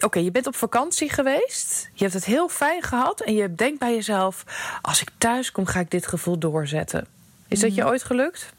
Oké, 0.00 0.18
je 0.18 0.30
bent 0.30 0.46
op 0.46 0.56
vakantie 0.56 1.10
geweest. 1.10 1.90
Je 1.92 2.02
hebt 2.02 2.14
het 2.14 2.24
heel 2.24 2.48
fijn 2.48 2.82
gehad. 2.82 3.20
En 3.20 3.34
je 3.34 3.54
denkt 3.54 3.78
bij 3.78 3.94
jezelf: 3.94 4.44
als 4.82 5.00
ik 5.00 5.10
thuis 5.18 5.52
kom, 5.52 5.66
ga 5.66 5.80
ik 5.80 5.90
dit 5.90 6.06
gevoel 6.06 6.38
doorzetten. 6.38 7.06
Is 7.48 7.60
dat 7.60 7.74
je 7.74 7.84
ooit 7.84 8.02
gelukt? 8.02 8.52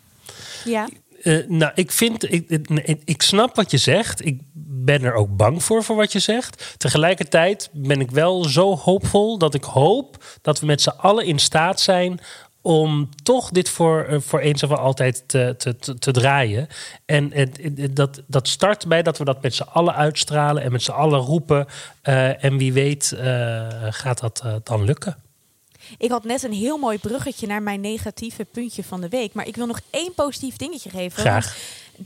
Ja. 0.63 0.89
Eh, 1.21 1.47
nou, 1.47 1.71
ik 1.75 1.91
vind, 1.91 2.33
ik, 2.33 2.49
ik, 2.49 3.01
ik 3.05 3.21
snap 3.21 3.55
wat 3.55 3.71
je 3.71 3.77
zegt. 3.77 4.25
Ik 4.25 4.39
ben 4.83 5.03
er 5.03 5.13
ook 5.13 5.37
bang 5.37 5.63
voor, 5.63 5.83
voor 5.83 5.95
wat 5.95 6.11
je 6.11 6.19
zegt. 6.19 6.75
Tegelijkertijd 6.77 7.69
ben 7.71 7.99
ik 7.99 8.11
wel 8.11 8.43
zo 8.43 8.75
hoopvol 8.75 9.37
dat 9.37 9.53
ik 9.53 9.63
hoop 9.63 10.23
dat 10.41 10.59
we 10.59 10.65
met 10.65 10.81
z'n 10.81 10.89
allen 10.89 11.25
in 11.25 11.39
staat 11.39 11.79
zijn 11.79 12.19
om 12.61 13.09
toch 13.23 13.49
dit 13.49 13.69
voor, 13.69 14.03
eh, 14.03 14.19
voor 14.19 14.39
eens 14.39 14.61
en 14.61 14.67
voor 14.67 14.77
altijd 14.77 15.23
te, 15.25 15.55
te, 15.57 15.75
te, 15.99 16.11
draaien. 16.11 16.67
En 17.05 17.31
dat, 17.91 18.21
dat 18.27 18.47
start 18.47 18.87
bij 18.87 19.01
dat 19.03 19.17
we 19.17 19.25
dat 19.25 19.41
met 19.41 19.55
z'n 19.55 19.63
allen 19.63 19.95
uitstralen 19.95 20.63
en 20.63 20.71
met 20.71 20.83
z'n 20.83 20.91
allen 20.91 21.19
roepen. 21.19 21.67
Eh, 22.01 22.43
en 22.43 22.57
wie 22.57 22.73
weet 22.73 23.11
eh, 23.11 23.67
gaat 23.89 24.19
dat 24.19 24.43
dan 24.63 24.83
lukken. 24.83 25.15
Ik 25.97 26.11
had 26.11 26.23
net 26.23 26.43
een 26.43 26.53
heel 26.53 26.77
mooi 26.77 26.97
bruggetje 26.97 27.47
naar 27.47 27.63
mijn 27.63 27.81
negatieve 27.81 28.45
puntje 28.45 28.83
van 28.83 29.01
de 29.01 29.09
week. 29.09 29.33
Maar 29.33 29.47
ik 29.47 29.55
wil 29.55 29.65
nog 29.65 29.79
één 29.89 30.13
positief 30.13 30.55
dingetje 30.55 30.89
geven. 30.89 31.19
Graag. 31.19 31.57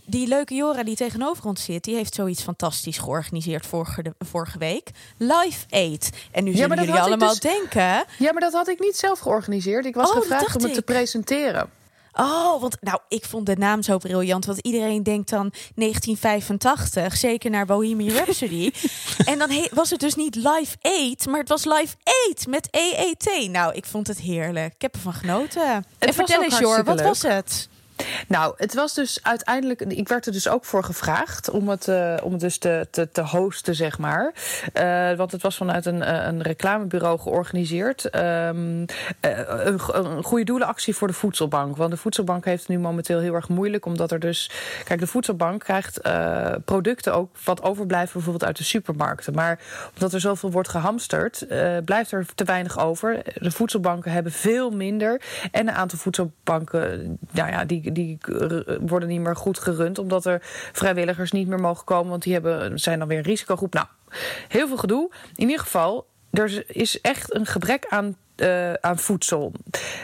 Die 0.06 0.28
leuke 0.28 0.54
Jora 0.56 0.84
die 0.84 0.96
tegenover 0.96 1.46
ons 1.46 1.64
zit, 1.64 1.84
die 1.84 1.96
heeft 1.96 2.16
zoiets 2.16 2.42
fantastisch 2.44 2.98
georganiseerd 2.98 3.66
vorige, 3.66 4.04
de- 4.04 4.16
vorige 4.20 4.58
week. 4.58 4.90
Live 5.18 5.66
Aid. 5.70 6.10
En 6.32 6.44
nu 6.44 6.50
Ja, 6.50 6.56
zullen 6.56 6.68
maar 6.70 6.78
dat 6.78 6.86
jullie 6.88 7.02
allemaal 7.02 7.30
dus- 7.30 7.40
denken... 7.40 8.06
Ja, 8.18 8.32
maar 8.32 8.42
dat 8.42 8.54
had 8.54 8.68
ik 8.68 8.80
niet 8.80 8.98
zelf 8.98 9.20
georganiseerd. 9.20 9.86
Ik 9.86 9.96
was 9.96 10.10
Oh, 10.10 10.16
gevraagd 10.16 10.56
om 10.56 10.64
het 10.64 10.74
te 10.74 10.82
presenteren. 10.82 11.70
Oh, 12.18 12.62
want 12.62 12.78
nou, 12.82 13.00
ik 13.10 13.25
vond 13.25 13.46
de 13.46 13.56
naam 13.56 13.82
zo 13.84 13.98
briljant. 13.98 14.46
Want 14.46 14.60
iedereen 14.60 15.04
denkt 15.04 15.30
dan 15.30 15.52
1985, 15.75 17.18
zeker 17.18 17.50
naar 17.50 17.66
Bohemian 17.66 18.16
Rhapsody. 18.16 18.72
en 19.25 19.38
dan 19.40 19.50
he- 19.50 19.68
was 19.74 19.90
het 19.90 20.00
dus 20.00 20.16
niet 20.16 20.36
Live 20.36 20.75
Aid, 20.82 21.25
maar 21.25 21.40
het 21.40 21.50
was 21.50 21.66
Live 21.66 21.96
Aid 22.28 22.48
met 22.48 22.68
EET. 22.72 23.50
Nou, 23.52 23.74
ik 23.74 23.86
vond 23.86 24.08
het 24.08 24.20
heerlijk. 24.20 24.74
Ik 24.74 24.82
heb 24.82 24.94
ervan 24.96 25.14
genoten. 25.14 25.62
en 25.74 25.84
was 26.00 26.16
vertel 26.16 26.44
eens, 26.44 26.60
Jor, 26.60 26.84
wat 26.84 26.96
leuk. 26.96 27.06
was 27.08 27.22
het? 27.22 27.70
Nou, 28.28 28.54
het 28.58 28.74
was 28.74 28.94
dus 28.94 29.20
uiteindelijk. 29.24 29.82
Ik 29.82 30.08
werd 30.08 30.25
er 30.25 30.32
dus 30.32 30.48
ook 30.48 30.66
voor 30.66 30.84
gevraagd 30.84 31.50
om 31.50 31.70
het, 31.70 31.88
eh, 31.88 32.16
om 32.24 32.32
het 32.32 32.42
dus 32.42 32.58
te, 32.58 32.88
te, 32.92 33.12
te 33.12 33.22
hosten, 33.22 33.75
zeg 33.75 33.98
maar. 33.98 34.34
Eh, 34.74 35.14
want 35.14 35.32
het 35.32 35.42
was 35.42 35.58
vanuit 35.58 35.86
een, 35.86 36.04
eh, 36.04 36.25
een 36.25 36.42
reclamebureau 36.42 37.20
georganiseerd. 37.20 38.10
Ehm, 38.10 38.86
eh, 39.20 39.40
een, 39.48 39.80
go- 39.80 39.94
een 39.94 40.24
goede 40.24 40.44
doelenactie 40.46 40.96
voor 40.96 41.08
de 41.08 41.14
voedselbank. 41.14 41.78
Want 41.78 41.92
de 41.92 41.98
voedselbank 41.98 42.46
heeft 42.46 42.60
het 42.60 42.70
nu 42.70 42.80
momenteel 42.80 43.20
heel 43.20 43.34
erg 43.34 43.50
moeilijk. 43.50 43.86
Omdat 43.86 44.12
er 44.12 44.20
dus. 44.20 44.52
Kijk, 44.84 45.00
de 45.00 45.08
voedselbank 45.08 45.64
krijgt 45.64 46.02
producten 46.66 47.14
ook 47.14 47.30
wat 47.44 47.62
overblijven, 47.64 48.14
bijvoorbeeld 48.14 48.46
uit 48.46 48.58
de 48.58 48.64
supermarkten. 48.64 49.34
Maar 49.34 49.60
omdat 49.94 50.14
er 50.14 50.20
zoveel 50.20 50.52
wordt 50.52 50.70
gehamsterd, 50.70 51.42
eh, 51.42 51.78
blijft 51.86 52.12
er 52.12 52.25
te 52.36 52.44
weinig 52.44 52.80
over. 52.80 53.22
De 53.40 53.52
voedselbanken 53.52 54.12
hebben 54.12 54.32
veel 54.32 54.70
minder. 54.70 55.22
En 55.52 55.68
een 55.68 55.74
aantal 55.74 56.00
voedselbanken, 56.00 57.18
nou 57.32 57.52
ja, 57.52 57.66
die, 57.66 57.85
die 57.94 58.18
worden 58.80 59.10
niet 59.10 59.22
meer 59.22 59.36
goed 59.36 59.60
gerund. 59.60 60.00
Omdat 60.00 60.25
er 60.25 60.39
vrijwilligers 60.72 61.32
niet 61.32 61.48
meer 61.48 61.60
mogen 61.60 61.86
komen. 61.86 62.10
Want 62.10 62.24
die 62.24 62.34
hebben, 62.34 62.80
zijn 62.80 63.00
dan 63.00 63.08
weer 63.08 63.18
een 63.18 63.24
risicogroep. 63.24 63.74
Nou, 63.74 63.88
heel 64.48 64.68
veel 64.68 64.77
gedoe. 64.77 65.12
In 65.36 65.48
ieder 65.48 65.63
geval, 65.63 66.08
er 66.32 66.63
is 66.68 67.01
echt 67.01 67.34
een 67.34 67.46
gebrek 67.46 67.86
aan. 67.89 68.15
Eh, 68.36 68.74
aan 68.74 69.00
voedsel. 69.00 69.51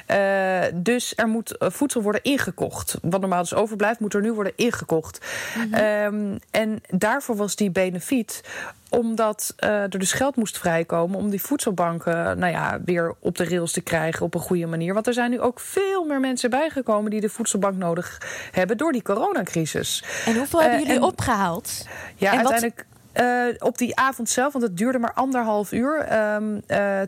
Eh, 0.05 0.61
dus 0.73 1.13
er 1.15 1.27
moet 1.27 1.57
eh, 1.57 1.69
voedsel 1.69 2.01
worden 2.01 2.23
ingekocht. 2.23 2.97
Wat 3.01 3.19
normaal 3.19 3.41
dus 3.41 3.53
overblijft, 3.53 3.99
moet 3.99 4.13
er 4.13 4.21
nu 4.21 4.33
worden 4.33 4.53
ingekocht. 4.55 5.25
Ehm, 5.71 6.37
en 6.51 6.81
daarvoor 6.89 7.35
was 7.35 7.55
die 7.55 7.71
benefiet 7.71 8.41
omdat 8.89 9.53
er 9.57 9.89
dus 9.99 10.11
geld 10.11 10.35
moest 10.35 10.57
vrijkomen 10.57 11.17
om 11.19 11.29
die 11.29 11.41
voedselbanken 11.41 12.39
nou 12.39 12.51
ja, 12.51 12.79
weer 12.85 13.15
op 13.19 13.37
de 13.37 13.43
rails 13.43 13.71
te 13.71 13.81
krijgen 13.81 14.25
op 14.25 14.33
een 14.33 14.39
goede 14.41 14.65
manier. 14.65 14.93
Want 14.93 15.07
er 15.07 15.13
zijn 15.13 15.31
nu 15.31 15.39
ook 15.39 15.59
veel 15.59 16.03
meer 16.05 16.19
mensen 16.19 16.49
bijgekomen 16.49 17.11
die 17.11 17.21
de 17.21 17.29
voedselbank 17.29 17.75
nodig 17.77 18.21
hebben 18.51 18.77
door 18.77 18.91
die 18.91 19.01
coronacrisis. 19.01 20.03
En 20.25 20.35
hoeveel 20.37 20.61
hebben 20.61 20.79
jullie 20.79 20.95
en- 20.95 21.03
opgehaald? 21.03 21.87
Ja, 22.15 22.33
En 22.33 22.43
wat- 22.43 22.71
eh, 23.11 23.45
op 23.59 23.77
die 23.77 23.95
avond 23.95 24.29
zelf, 24.29 24.53
want 24.53 24.63
het 24.65 24.77
duurde 24.77 24.99
maar 24.99 25.13
anderhalf 25.13 25.71
uur, 25.71 25.99
ehm 25.99 26.59
eh 26.67 27.01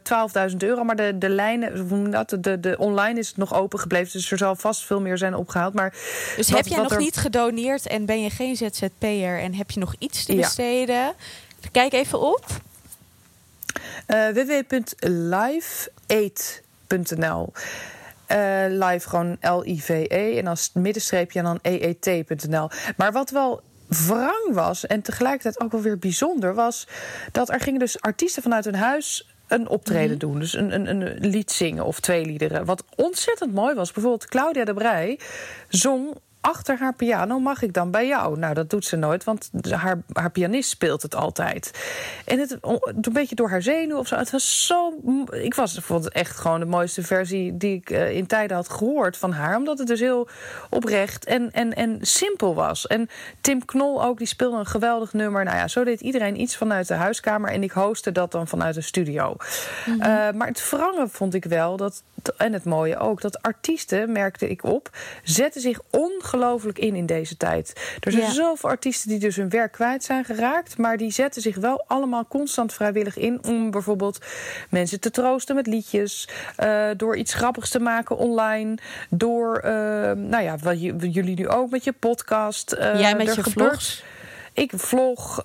12.000 0.51 0.57
euro. 0.57 0.83
Maar 0.83 0.95
de, 0.95 1.17
de 1.17 1.29
lijnen, 1.29 2.11
dat? 2.11 2.37
De, 2.39 2.59
de 2.59 2.75
online 2.77 3.19
is 3.19 3.27
het 3.27 3.37
nog 3.37 3.53
open 3.53 3.79
gebleven. 3.79 4.11
Dus 4.11 4.31
er 4.31 4.37
zal 4.37 4.55
vast 4.55 4.85
veel 4.85 5.01
meer 5.01 5.17
zijn 5.17 5.35
opgehaald. 5.35 5.73
Maar 5.73 5.89
Dus 6.35 6.49
wat- 6.49 6.57
heb 6.57 6.67
jij 6.67 6.81
nog 6.81 6.91
er- 6.91 6.97
niet 6.97 7.15
gedoneerd 7.15 7.87
en 7.87 8.05
ben 8.05 8.21
je 8.21 8.29
geen 8.29 8.55
ZZP'er 8.55 9.39
en 9.39 9.53
heb 9.53 9.71
je 9.71 9.79
nog 9.79 9.95
iets 9.99 10.25
te 10.25 10.33
Ja. 10.35 10.37
besteden? 10.41 11.13
Kijk 11.71 11.93
even 11.93 12.19
op. 12.21 12.45
Eh, 18.27 18.65
live 18.69 19.09
gewoon 19.09 19.37
L-I-V-E 19.41 20.37
en 20.37 20.47
als 20.47 20.69
middenstreepje 20.73 21.39
en 21.39 21.45
dan 21.45 21.59
EET.nl. 21.61 22.69
Maar 22.97 23.11
wat 23.11 23.29
wel 23.29 23.61
wrang 24.07 24.53
was 24.53 24.85
en 24.85 25.01
tegelijkertijd 25.01 25.59
ook 25.59 25.71
wel 25.71 25.81
weer 25.81 25.99
bijzonder 25.99 26.53
was 26.53 26.87
dat 27.31 27.49
er 27.49 27.59
gingen 27.59 27.79
dus 27.79 28.01
artiesten 28.01 28.43
vanuit 28.43 28.65
hun 28.65 28.75
huis 28.75 29.27
een 29.47 29.67
optreden 29.67 30.19
doen. 30.19 30.39
Dus 30.39 30.53
een, 30.53 30.73
een, 30.73 30.87
een 30.87 31.27
lied 31.27 31.51
zingen 31.51 31.85
of 31.85 31.99
twee 31.99 32.25
liederen. 32.25 32.65
Wat 32.65 32.83
ontzettend 32.95 33.53
mooi 33.53 33.75
was. 33.75 33.91
Bijvoorbeeld 33.91 34.25
Claudia 34.25 34.65
de 34.65 34.73
Brij 34.73 35.19
zong 35.69 36.15
achter 36.43 36.77
haar 36.79 36.93
piano 36.93 37.39
mag 37.39 37.61
ik 37.61 37.73
dan 37.73 37.91
bij 37.91 38.07
jou? 38.07 38.37
Nou, 38.39 38.53
dat 38.53 38.69
doet 38.69 38.85
ze 38.85 38.95
nooit, 38.95 39.23
want 39.23 39.51
haar, 39.69 40.01
haar 40.13 40.31
pianist 40.31 40.69
speelt 40.69 41.01
het 41.01 41.15
altijd. 41.15 41.71
En 42.25 42.39
het 42.39 42.57
een 42.61 43.13
beetje 43.13 43.35
door 43.35 43.49
haar 43.49 43.61
zenuw 43.61 43.97
of 43.97 44.07
zo. 44.07 44.15
Het 44.15 44.31
was 44.31 44.65
zo. 44.65 44.93
Ik 45.31 45.53
was 45.53 45.77
vond 45.81 46.03
het 46.03 46.13
echt 46.13 46.37
gewoon 46.37 46.59
de 46.59 46.65
mooiste 46.65 47.03
versie 47.03 47.57
die 47.57 47.75
ik 47.75 47.89
eh, 47.89 48.15
in 48.15 48.27
tijden 48.27 48.55
had 48.55 48.69
gehoord 48.69 49.17
van 49.17 49.31
haar, 49.31 49.57
omdat 49.57 49.77
het 49.77 49.87
dus 49.87 49.99
heel 49.99 50.27
oprecht 50.69 51.25
en, 51.25 51.51
en, 51.51 51.73
en 51.73 51.97
simpel 52.01 52.55
was. 52.55 52.87
En 52.87 53.09
Tim 53.41 53.65
Knol 53.65 54.03
ook, 54.03 54.17
die 54.17 54.27
speelde 54.27 54.57
een 54.57 54.65
geweldig 54.65 55.13
nummer. 55.13 55.43
Nou 55.43 55.57
ja, 55.57 55.67
zo 55.67 55.83
deed 55.83 56.01
iedereen 56.01 56.41
iets 56.41 56.57
vanuit 56.57 56.87
de 56.87 56.93
huiskamer 56.93 57.51
en 57.51 57.63
ik 57.63 57.71
hostte 57.71 58.11
dat 58.11 58.31
dan 58.31 58.47
vanuit 58.47 58.75
de 58.75 58.81
studio. 58.81 59.35
Uh, 59.87 59.97
maar 60.31 60.47
het 60.47 60.69
wrange 60.69 61.07
vond 61.07 61.33
ik 61.33 61.45
wel 61.45 61.77
dat 61.77 62.03
en 62.37 62.53
het 62.53 62.63
mooie 62.63 62.97
ook 62.97 63.21
dat 63.21 63.41
artiesten 63.41 64.11
merkte 64.11 64.49
ik 64.49 64.63
op 64.63 64.89
zetten 65.23 65.61
zich 65.61 65.79
ongelooflijk 65.89 66.32
in 66.73 66.95
in 66.95 67.05
deze 67.05 67.37
tijd. 67.37 67.73
Er 67.99 68.11
zijn 68.11 68.23
Ja. 68.23 68.31
zoveel 68.31 68.69
artiesten 68.69 69.09
die 69.09 69.19
dus 69.19 69.35
hun 69.35 69.49
werk 69.49 69.71
kwijt 69.71 70.03
zijn 70.03 70.25
geraakt, 70.25 70.77
maar 70.77 70.97
die 70.97 71.11
zetten 71.11 71.41
zich 71.41 71.55
wel 71.55 71.83
allemaal 71.87 72.25
constant 72.27 72.73
vrijwillig 72.73 73.17
in 73.17 73.39
om 73.47 73.71
bijvoorbeeld 73.71 74.17
mensen 74.69 74.99
te 74.99 75.11
troosten 75.11 75.55
met 75.55 75.67
liedjes, 75.67 76.27
eh, 76.55 76.89
door 76.97 77.15
iets 77.17 77.33
grappigs 77.33 77.69
te 77.69 77.79
maken 77.79 78.17
online, 78.17 78.77
door, 79.09 79.57
eh, 79.57 79.71
nou 80.11 80.43
ja, 80.43 80.57
wat 80.57 80.81
jullie 80.81 81.35
nu 81.35 81.47
ook 81.47 81.69
met 81.69 81.83
je 81.83 81.91
podcast. 81.91 82.71
eh, 82.71 82.99
Jij 82.99 83.15
met 83.15 83.35
je 83.35 83.43
vlogs. 83.43 84.03
ik 84.53 84.71
vlog, 84.75 85.41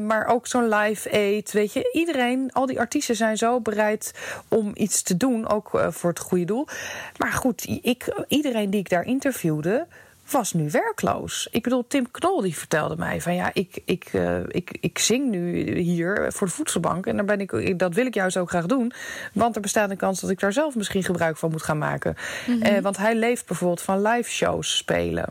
maar 0.00 0.26
ook 0.26 0.46
zo'n 0.46 0.68
live 0.68 1.16
eet. 1.16 1.52
Weet 1.52 1.72
je, 1.72 1.90
iedereen, 1.92 2.50
al 2.52 2.66
die 2.66 2.78
artiesten 2.80 3.16
zijn 3.16 3.36
zo 3.36 3.60
bereid 3.60 4.12
om 4.48 4.70
iets 4.74 5.02
te 5.02 5.16
doen, 5.16 5.48
ook 5.48 5.70
voor 5.88 6.10
het 6.10 6.18
goede 6.18 6.44
doel. 6.44 6.66
Maar 7.16 7.32
goed, 7.32 7.66
ik, 7.82 8.24
iedereen 8.28 8.70
die 8.70 8.80
ik 8.80 8.88
daar 8.88 9.04
interviewde, 9.04 9.86
was 10.30 10.52
nu 10.52 10.70
werkloos. 10.70 11.48
Ik 11.50 11.62
bedoel, 11.62 11.84
Tim 11.86 12.10
Knol 12.10 12.40
die 12.40 12.56
vertelde 12.56 12.96
mij 12.96 13.20
van 13.20 13.34
ja, 13.34 13.50
ik, 13.52 13.80
ik, 13.84 14.08
eh, 14.12 14.38
ik, 14.48 14.76
ik 14.80 14.98
zing 14.98 15.30
nu 15.30 15.72
hier 15.78 16.32
voor 16.32 16.46
de 16.46 16.52
voedselbank. 16.52 17.06
En 17.06 17.16
daar 17.16 17.24
ben 17.24 17.40
ik, 17.40 17.78
dat 17.78 17.94
wil 17.94 18.06
ik 18.06 18.14
juist 18.14 18.36
ook 18.36 18.48
graag 18.48 18.66
doen. 18.66 18.92
Want 19.32 19.54
er 19.54 19.60
bestaat 19.60 19.90
een 19.90 19.96
kans 19.96 20.20
dat 20.20 20.30
ik 20.30 20.40
daar 20.40 20.52
zelf 20.52 20.74
misschien 20.74 21.02
gebruik 21.02 21.36
van 21.36 21.50
moet 21.50 21.62
gaan 21.62 21.78
maken. 21.78 22.16
Eh, 22.60 22.78
want 22.78 22.96
hij 22.96 23.14
leeft 23.14 23.46
bijvoorbeeld 23.46 23.82
van 23.82 24.02
live 24.02 24.30
shows 24.30 24.76
spelen. 24.76 25.26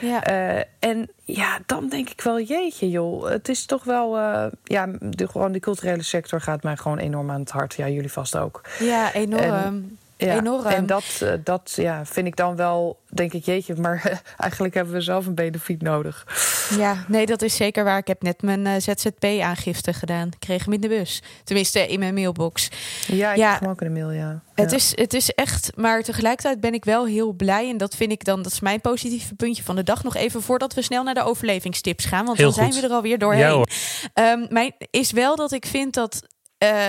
Ja. 0.00 0.22
Eh, 0.22 0.64
en 0.78 1.08
ja, 1.24 1.58
dan 1.66 1.88
denk 1.88 2.08
ik 2.10 2.20
wel, 2.20 2.40
jeetje 2.40 2.90
joh. 2.90 3.28
Het 3.28 3.48
is 3.48 3.66
toch 3.66 3.84
wel, 3.84 4.16
ja, 4.64 4.86
de, 5.00 5.28
gewoon 5.28 5.52
die 5.52 5.60
culturele 5.60 6.02
sector 6.02 6.40
gaat 6.40 6.62
mij 6.62 6.76
gewoon 6.76 6.98
enorm 6.98 7.30
aan 7.30 7.40
het 7.40 7.50
hart. 7.50 7.74
Ja, 7.74 7.88
jullie 7.88 8.12
vast 8.12 8.36
ook. 8.36 8.60
ja, 8.78 9.12
enorm. 9.12 9.96
Ja, 10.16 10.36
Enorm. 10.38 10.66
En 10.66 10.86
dat, 10.86 11.04
eh, 11.22 11.32
dat 11.44 11.72
ja, 11.76 12.04
vind 12.04 12.26
ik 12.26 12.36
dan 12.36 12.56
wel, 12.56 12.98
denk 13.10 13.32
ik, 13.32 13.44
jeetje, 13.44 13.74
maar 13.74 14.22
eigenlijk 14.36 14.74
hebben 14.74 14.94
we 14.94 15.00
zelf 15.00 15.26
een 15.26 15.34
benefiet 15.34 15.82
nodig. 15.82 16.26
Ja, 16.78 17.04
nee, 17.08 17.26
dat 17.26 17.42
is 17.42 17.56
zeker 17.56 17.84
waar. 17.84 17.98
Ik 17.98 18.06
heb 18.06 18.22
net 18.22 18.42
mijn 18.42 18.66
eh, 18.66 18.72
ZZP-aangifte 18.78 19.92
gedaan. 19.92 20.26
Ik 20.26 20.36
kreeg 20.38 20.64
hem 20.64 20.72
in 20.74 20.80
de 20.80 20.88
bus. 20.88 21.22
Tenminste, 21.44 21.86
in 21.88 21.98
mijn 21.98 22.14
mailbox. 22.14 22.68
Ja, 23.06 23.30
ik 23.30 23.36
Ja. 23.36 23.60
ook 23.66 23.80
in 23.80 23.94
de 23.94 24.00
mail, 24.00 24.10
ja. 24.10 24.42
Het, 24.54 24.70
Ja. 24.70 24.76
is, 24.76 24.92
het 24.94 25.14
is 25.14 25.30
echt, 25.30 25.70
maar 25.76 26.02
tegelijkertijd 26.02 26.60
ben 26.60 26.74
ik 26.74 26.84
wel 26.84 27.06
heel 27.06 27.32
blij. 27.32 27.68
En 27.70 27.76
dat 27.76 27.94
vind 27.96 28.12
ik 28.12 28.24
dan, 28.24 28.42
dat 28.42 28.52
is 28.52 28.60
mijn 28.60 28.80
positieve 28.80 29.34
puntje 29.34 29.62
van 29.62 29.76
de 29.76 29.82
dag. 29.82 30.02
Nog 30.04 30.14
even 30.16 30.42
voordat 30.42 30.74
we 30.74 30.82
snel 30.82 31.02
naar 31.02 31.14
de 31.14 31.22
overlevingstips 31.24 32.04
gaan. 32.04 32.24
Want 32.24 32.36
Heel 32.38 32.46
dan 32.52 32.54
zijn 32.54 32.72
we 32.80 32.86
er 32.88 32.92
alweer 32.94 33.18
doorheen. 33.18 33.40
Ja, 33.42 33.50
hoor. 33.50 33.68
Ehm, 34.14 34.46
mijn 34.48 34.72
is 34.90 35.10
wel 35.12 35.36
dat 35.36 35.52
ik 35.52 35.66
vind 35.66 35.94
dat. 35.94 36.22
eh, 36.58 36.86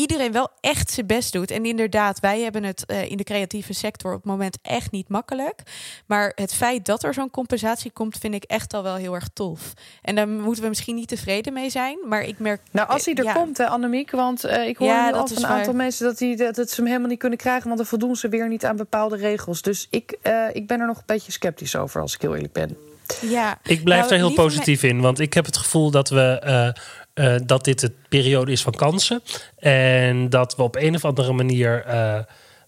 iedereen 0.00 0.32
wel 0.32 0.48
echt 0.60 0.90
zijn 0.90 1.06
best 1.06 1.32
doet. 1.32 1.50
En 1.50 1.64
inderdaad, 1.64 2.20
wij 2.20 2.40
hebben 2.40 2.64
het 2.64 2.86
eh, 2.86 3.10
in 3.10 3.16
de 3.16 3.24
creatieve 3.24 3.72
sector 3.72 4.10
op 4.10 4.16
het 4.16 4.26
moment 4.26 4.58
echt 4.62 4.90
niet 4.90 5.08
makkelijk. 5.08 5.62
Maar 6.06 6.32
het 6.34 6.54
feit 6.54 6.84
dat 6.86 7.02
er 7.04 7.14
zo'n 7.14 7.30
compensatie 7.30 7.90
komt, 7.90 8.18
vind 8.20 8.34
ik 8.34 8.44
echt 8.44 8.74
al 8.74 8.82
wel 8.82 8.94
heel 8.94 9.14
erg 9.14 9.28
tof. 9.32 9.72
En 10.02 10.14
daar 10.14 10.28
moeten 10.28 10.62
we 10.62 10.68
misschien 10.68 10.94
niet 10.94 11.08
tevreden 11.08 11.52
mee 11.52 11.70
zijn. 11.70 11.98
Maar 12.08 12.22
ik 12.22 12.38
merk. 12.38 12.60
Nou, 12.70 12.88
als 12.88 13.04
hij 13.04 13.14
er 13.14 13.24
ja. 13.24 13.32
komt, 13.32 13.58
hè, 13.58 13.66
Annemiek. 13.66 14.10
Want 14.10 14.44
eh, 14.44 14.66
ik 14.68 14.76
hoor 14.76 14.88
Ja, 14.88 15.06
nu 15.06 15.12
dat 15.12 15.20
al 15.20 15.24
is 15.26 15.32
van 15.32 15.42
een 15.42 15.48
waar. 15.48 15.58
aantal 15.58 15.74
mensen 15.74 16.06
dat, 16.06 16.18
die, 16.18 16.36
dat, 16.36 16.54
dat 16.54 16.68
ze 16.70 16.76
hem 16.76 16.86
helemaal 16.86 17.08
niet 17.08 17.18
kunnen 17.18 17.38
krijgen. 17.38 17.64
Want 17.64 17.76
dan 17.76 17.86
voldoen 17.86 18.16
ze 18.16 18.28
weer 18.28 18.48
niet 18.48 18.64
aan 18.64 18.76
bepaalde 18.76 19.16
regels. 19.16 19.62
Dus 19.62 19.86
ik, 19.90 20.16
eh, 20.22 20.44
ik 20.52 20.66
ben 20.66 20.80
er 20.80 20.86
nog 20.86 20.96
een 20.96 21.02
beetje 21.06 21.32
sceptisch 21.32 21.76
over, 21.76 22.00
als 22.00 22.14
ik 22.14 22.20
heel 22.20 22.34
eerlijk 22.34 22.52
ben. 22.52 22.76
Ja. 23.20 23.58
Ik 23.62 23.84
blijf 23.84 23.98
Nou, 24.08 24.10
daar 24.10 24.18
heel 24.28 24.44
positief 24.44 24.82
in, 24.82 25.00
want 25.00 25.20
ik 25.20 25.34
heb 25.34 25.44
het 25.46 25.56
gevoel 25.56 25.90
dat 25.90 26.08
we. 26.08 26.38
eh, 26.42 26.82
eh, 27.14 27.34
dat 27.46 27.64
dit 27.64 27.80
de 27.80 27.92
periode 28.08 28.52
is 28.52 28.62
van 28.62 28.72
kansen. 28.72 29.22
En 29.58 30.28
dat 30.28 30.56
we 30.56 30.62
op 30.62 30.76
een 30.76 30.94
of 30.94 31.04
andere 31.04 31.32
manier 31.32 31.84
eh, 31.84 32.18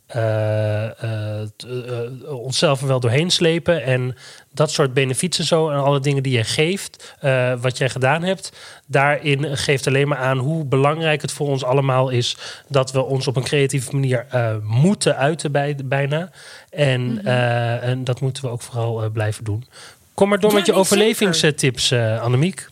eh, 0.06 1.48
onszelf 2.28 2.80
er 2.80 2.86
wel 2.86 3.00
doorheen 3.00 3.30
slepen. 3.30 3.82
En 3.82 4.16
dat 4.50 4.70
soort 4.70 4.94
benefieten 4.94 5.40
en 5.40 5.46
zo 5.46 5.70
en 5.70 5.78
alle 5.78 6.00
dingen 6.00 6.22
die 6.22 6.36
je 6.36 6.44
geeft, 6.44 7.14
wat 7.60 7.78
jij 7.78 7.88
gedaan 7.88 8.22
hebt, 8.22 8.52
daarin 8.86 9.56
geeft 9.56 9.86
alleen 9.86 10.08
maar 10.08 10.18
aan 10.18 10.38
hoe 10.38 10.64
belangrijk 10.64 11.22
het 11.22 11.32
voor 11.32 11.48
ons 11.48 11.64
allemaal 11.64 12.08
is 12.08 12.36
dat 12.68 12.92
we 12.92 13.02
ons 13.02 13.26
op 13.26 13.36
een 13.36 13.42
creatieve 13.42 13.92
manier 13.92 14.26
moeten 14.62 15.16
uiten 15.16 15.52
bij, 15.52 15.76
bijna. 15.84 16.30
En, 16.70 17.12
Mhm. 17.12 17.26
en 17.26 18.04
dat 18.04 18.20
moeten 18.20 18.44
we 18.44 18.50
ook 18.50 18.62
vooral 18.62 19.10
blijven 19.10 19.44
doen. 19.44 19.64
Kom 20.14 20.28
maar 20.28 20.40
door 20.40 20.50
Ja, 20.50 20.56
met 20.56 20.66
je 20.66 20.72
overlevingstips, 20.72 21.92
Annemiek. 21.92 22.70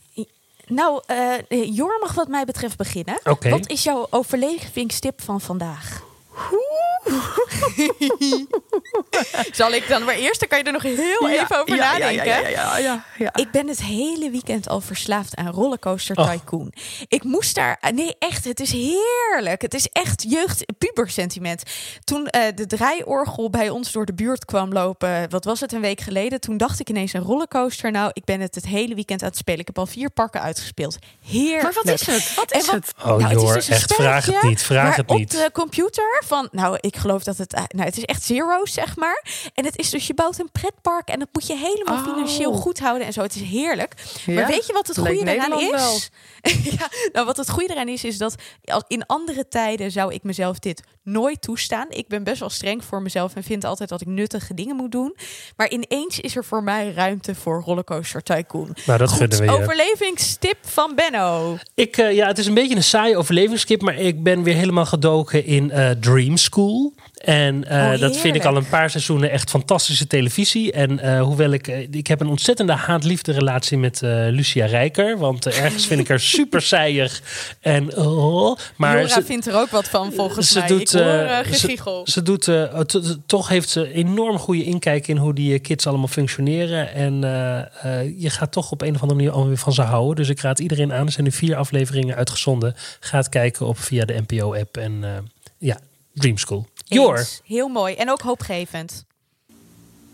Nou, 0.70 1.00
eh 1.06 1.74
Jor 1.76 1.98
mag 2.00 2.14
wat 2.14 2.28
mij 2.28 2.44
betreft 2.44 2.76
beginnen. 2.76 3.20
Wat 3.50 3.68
is 3.70 3.82
jouw 3.82 4.06
overlevingstip 4.10 5.22
van 5.22 5.40
vandaag? 5.40 6.02
Zal 9.52 9.72
ik 9.72 9.88
dan 9.88 10.04
maar 10.04 10.14
eerst? 10.14 10.40
Dan 10.40 10.48
kan 10.48 10.58
je 10.58 10.64
er 10.64 10.72
nog 10.72 10.82
heel 10.82 11.28
even 11.28 11.60
over 11.60 11.76
nadenken. 11.76 12.26
Ja, 12.26 12.38
ja, 12.48 12.78
ja, 12.78 13.04
ja. 13.18 13.34
Ik 13.34 13.50
ben 13.50 13.68
het 13.68 13.82
hele 13.82 14.30
weekend 14.30 14.68
al 14.68 14.80
verslaafd 14.80 15.36
aan 15.36 15.48
Rollercoaster 15.48 16.18
Oh. 16.18 16.30
Tycoon. 16.30 16.72
Ik 17.08 17.24
moest 17.24 17.54
daar... 17.54 17.78
Nee, 17.94 18.14
echt, 18.18 18.44
het 18.44 18.60
is 18.60 18.72
heerlijk. 18.72 19.62
Het 19.62 19.74
is 19.74 19.86
echt 19.92 20.24
jeugd, 20.28 20.64
pubersentiment. 20.78 21.62
Toen 22.04 22.26
eh, 22.26 22.42
de 22.54 22.66
draaiorgel 22.66 23.50
bij 23.50 23.70
ons 23.70 23.92
door 23.92 24.06
de 24.06 24.14
buurt 24.14 24.44
kwam 24.44 24.72
lopen... 24.72 25.30
wat 25.30 25.44
was 25.44 25.60
het, 25.60 25.72
een 25.72 25.80
week 25.80 26.00
geleden... 26.00 26.40
toen 26.40 26.56
dacht 26.56 26.80
ik 26.80 26.88
ineens 26.88 27.12
een 27.12 27.22
rollercoaster. 27.22 27.90
Nou, 27.90 28.10
ik 28.12 28.24
ben 28.24 28.40
het 28.40 28.54
het 28.54 28.66
hele 28.66 28.94
weekend 28.94 29.22
aan 29.22 29.28
het 29.28 29.36
spelen. 29.36 29.60
Ik 29.60 29.66
heb 29.66 29.78
al 29.78 29.86
vier 29.86 30.10
parken 30.10 30.40
uitgespeeld. 30.42 30.96
Heerlijk. 31.28 31.62
Maar 31.62 31.72
wat 31.84 31.86
is 31.86 32.06
het? 32.06 32.34
Wat 32.34 32.52
is 32.54 32.66
wat- 32.66 32.74
het? 32.74 32.92
Oh 32.98 33.04
Nou, 33.04 33.22
het 33.22 33.36
is 33.36 33.42
joh, 33.42 33.54
dus 33.54 33.68
een 33.68 33.74
echt, 33.74 33.94
vraag 33.94 34.26
het 34.26 34.42
niet. 34.42 34.62
Vraag 34.62 34.84
maar 34.88 34.96
het 34.96 35.10
op 35.10 35.16
niet. 35.16 35.30
de 35.30 35.50
computer 35.52 36.22
van, 36.30 36.48
nou, 36.52 36.76
ik 36.80 36.96
geloof 36.96 37.22
dat 37.22 37.36
het, 37.36 37.54
eh, 37.54 37.62
nou, 37.68 37.86
het 37.86 37.96
is 37.96 38.04
echt 38.04 38.22
zero's, 38.22 38.72
zeg 38.72 38.96
maar. 38.96 39.24
En 39.54 39.64
het 39.64 39.78
is 39.78 39.90
dus, 39.90 40.06
je 40.06 40.14
bouwt 40.14 40.38
een 40.38 40.50
pretpark 40.52 41.08
en 41.08 41.18
dat 41.18 41.28
moet 41.32 41.46
je 41.46 41.56
helemaal 41.56 41.96
Oh. 41.96 42.04
financieel 42.12 42.52
goed 42.52 42.78
houden 42.80 43.06
en 43.06 43.12
zo. 43.12 43.22
Het 43.22 43.34
is 43.34 43.42
heerlijk. 43.42 43.94
Ja, 44.26 44.34
Maar 44.34 44.46
weet 44.46 44.66
je 44.66 44.72
wat 44.72 44.86
het 44.86 44.98
goede 44.98 45.32
eraan 45.34 45.60
is? 45.60 46.10
ja, 46.78 46.88
nou, 47.12 47.26
wat 47.26 47.36
het 47.36 47.50
goede 47.50 47.72
eraan 47.72 47.88
is, 47.88 48.04
is 48.04 48.18
dat 48.18 48.34
als- 48.64 48.84
in 48.88 49.06
andere 49.06 49.48
tijden 49.48 49.90
zou 49.90 50.14
ik 50.14 50.22
mezelf 50.22 50.58
dit 50.58 50.82
nooit 51.02 51.40
toestaan. 51.42 51.86
Ik 51.88 52.08
ben 52.08 52.24
best 52.24 52.40
wel 52.40 52.50
streng 52.50 52.84
voor 52.84 53.02
mezelf 53.02 53.34
en 53.34 53.42
vind 53.42 53.64
altijd 53.64 53.88
dat 53.88 54.00
ik 54.00 54.06
nuttige 54.06 54.54
dingen 54.54 54.76
moet 54.76 54.92
doen. 54.92 55.16
Maar 55.56 55.70
ineens 55.70 56.20
is 56.20 56.36
er 56.36 56.44
voor 56.44 56.62
mij 56.62 56.92
ruimte 56.92 57.34
voor 57.34 57.62
Rollercoaster 57.62 58.22
Tycoon. 58.22 58.76
Nou, 58.86 58.98
dat 58.98 59.10
Goed, 59.10 59.36
we 59.36 59.44
je. 59.44 59.50
overlevingstip 59.50 60.58
van 60.60 60.94
Benno. 60.94 61.56
Ik, 61.74 61.96
eh, 61.96 62.12
ja, 62.14 62.26
het 62.26 62.38
is 62.38 62.46
een 62.46 62.54
beetje 62.54 62.76
een 62.76 62.82
saaie 62.82 63.16
overlevingskip, 63.16 63.82
maar 63.82 63.96
ik 63.96 64.22
ben 64.22 64.42
weer 64.42 64.54
helemaal 64.54 64.86
gedoken 64.86 65.44
in 65.44 65.70
eh, 65.70 65.90
Dream 65.90 66.36
School. 66.36 66.92
En 67.20 67.64
eh, 67.64 67.92
Oh, 67.92 67.98
dat 68.00 68.16
vind 68.16 68.36
ik 68.36 68.44
al 68.44 68.56
een 68.56 68.68
paar 68.68 68.90
seizoenen 68.90 69.30
echt 69.30 69.50
fantastische 69.50 70.06
televisie. 70.06 70.72
En 70.72 70.98
eh, 70.98 71.22
hoewel 71.22 71.50
ik, 71.50 71.68
eh, 71.68 71.86
ik 71.90 72.06
heb 72.06 72.20
een 72.20 72.26
ontzettende 72.28 72.72
haat-liefde 72.72 73.32
relatie 73.32 73.78
met 73.78 74.00
Lucia 74.02 74.66
Rijker. 74.66 75.18
Want 75.18 75.46
ergens 75.46 75.86
vind 75.86 76.00
ik 76.00 76.08
haar 76.08 76.20
super 76.36 76.62
saaiig. 76.62 77.22
En, 77.60 77.96
oh, 77.96 78.56
maar 78.76 79.08
ze, 79.08 79.22
vindt 79.24 79.46
er 79.46 79.54
ook 79.54 79.70
wat 79.70 79.88
van, 79.88 80.12
volgens 80.12 80.52
ze 80.52 80.58
mij. 80.58 80.68
doet, 80.68 80.94
ik 80.94 81.00
hoor 81.00 81.44
gegiegel. 81.44 82.02
Ze 82.04 82.22
doet, 82.22 82.42
t- 82.86 83.18
toch 83.26 83.48
heeft 83.48 83.68
ze 83.68 83.92
enorm 83.92 84.38
goede 84.38 84.64
inkijk 84.64 85.08
in 85.08 85.16
hoe 85.16 85.34
die 85.34 85.58
kids 85.58 85.86
allemaal 85.86 86.08
functioneren. 86.08 86.92
En 86.94 87.20
je 88.18 88.30
gaat 88.30 88.52
toch 88.52 88.70
op 88.70 88.82
een 88.82 88.94
of 88.94 89.00
andere 89.02 89.18
manier 89.20 89.32
alweer 89.34 89.56
van 89.56 89.72
ze 89.72 89.82
houden. 89.82 90.16
Dus 90.16 90.28
ik 90.28 90.40
raad 90.40 90.58
iedereen 90.58 90.92
aan. 90.92 91.06
Er 91.06 91.12
zijn 91.12 91.24
nu 91.24 91.32
vier 91.32 91.56
afleveringen 91.56 92.16
uitgezonden. 92.16 92.74
Ga 93.00 93.16
het 93.16 93.28
kijken 93.28 93.66
op 93.66 93.78
via 93.78 94.04
de 94.04 94.22
NPO-app. 94.26 94.76
En 94.76 95.04
ja, 95.58 95.78
Dream 96.14 96.36
School. 96.36 96.66
Jor. 96.94 97.26
Heel 97.44 97.68
mooi 97.68 97.94
en 97.94 98.10
ook 98.10 98.20
hoopgevend. 98.20 99.04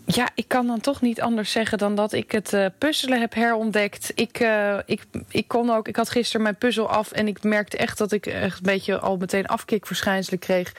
Ja, 0.09 0.29
ik 0.35 0.47
kan 0.47 0.67
dan 0.67 0.79
toch 0.79 1.01
niet 1.01 1.21
anders 1.21 1.51
zeggen 1.51 1.77
dan 1.77 1.95
dat 1.95 2.13
ik 2.13 2.31
het 2.31 2.53
eh, 2.53 2.65
puzzelen 2.77 3.19
heb 3.19 3.33
herontdekt. 3.33 4.11
Ik, 4.15 4.39
eh, 4.39 4.77
ik, 4.85 5.03
ik 5.29 5.47
kon 5.47 5.69
ook, 5.69 5.87
ik 5.87 5.95
had 5.95 6.09
gisteren 6.09 6.41
mijn 6.41 6.55
puzzel 6.55 6.89
af 6.89 7.11
en 7.11 7.27
ik 7.27 7.43
merkte 7.43 7.77
echt 7.77 7.97
dat 7.97 8.11
ik 8.11 8.25
echt 8.25 8.57
een 8.57 8.63
beetje 8.63 8.99
al 8.99 9.17
meteen 9.17 9.47
afkikverschijnselen 9.47 10.39
kreeg. 10.39 10.73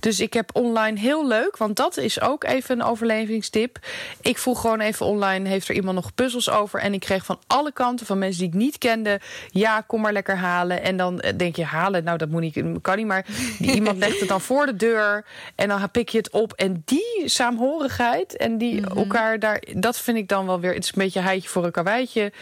Dus 0.00 0.20
ik 0.20 0.32
heb 0.32 0.50
online 0.52 1.00
heel 1.00 1.26
leuk, 1.26 1.56
want 1.56 1.76
dat 1.76 1.96
is 1.96 2.20
ook 2.20 2.44
even 2.44 2.80
een 2.80 2.86
overlevingstip. 2.86 3.78
Ik 4.20 4.38
vroeg 4.38 4.60
gewoon 4.60 4.80
even 4.80 5.06
online, 5.06 5.48
heeft 5.48 5.68
er 5.68 5.74
iemand 5.74 5.94
nog 5.94 6.14
puzzels 6.14 6.50
over? 6.50 6.80
En 6.80 6.94
ik 6.94 7.00
kreeg 7.00 7.24
van 7.24 7.38
alle 7.46 7.72
kanten, 7.72 8.06
van 8.06 8.18
mensen 8.18 8.40
die 8.40 8.48
ik 8.48 8.54
niet 8.54 8.78
kende, 8.78 9.20
ja, 9.50 9.80
kom 9.80 10.00
maar 10.00 10.12
lekker 10.12 10.36
halen. 10.36 10.82
En 10.82 10.96
dan 10.96 11.20
eh, 11.20 11.32
denk 11.36 11.56
je, 11.56 11.64
halen, 11.64 12.04
nou 12.04 12.18
dat 12.18 12.28
moet 12.28 12.40
niet, 12.40 12.62
kan 12.80 12.96
niet, 12.96 13.06
maar 13.06 13.26
iemand 13.60 13.98
legt 14.04 14.20
het 14.20 14.28
dan 14.28 14.40
voor 14.40 14.66
de 14.66 14.76
deur 14.76 15.24
en 15.54 15.68
dan 15.68 15.90
pik 15.90 16.08
je 16.08 16.18
het 16.18 16.30
op. 16.30 16.52
En 16.52 16.82
die 16.84 17.22
saamhorigheid 17.24 18.36
en 18.36 18.58
die 18.58 18.61
elkaar 18.94 19.38
daar, 19.38 19.62
dat 19.74 20.00
vind 20.00 20.16
ik 20.16 20.28
dan 20.28 20.46
wel 20.46 20.60
weer, 20.60 20.74
het 20.74 20.82
is 20.82 20.88
een 20.88 21.02
beetje 21.02 21.20
heitje 21.20 21.48
voor 21.48 21.64
een 21.64 21.70
karweitje. 21.70 22.32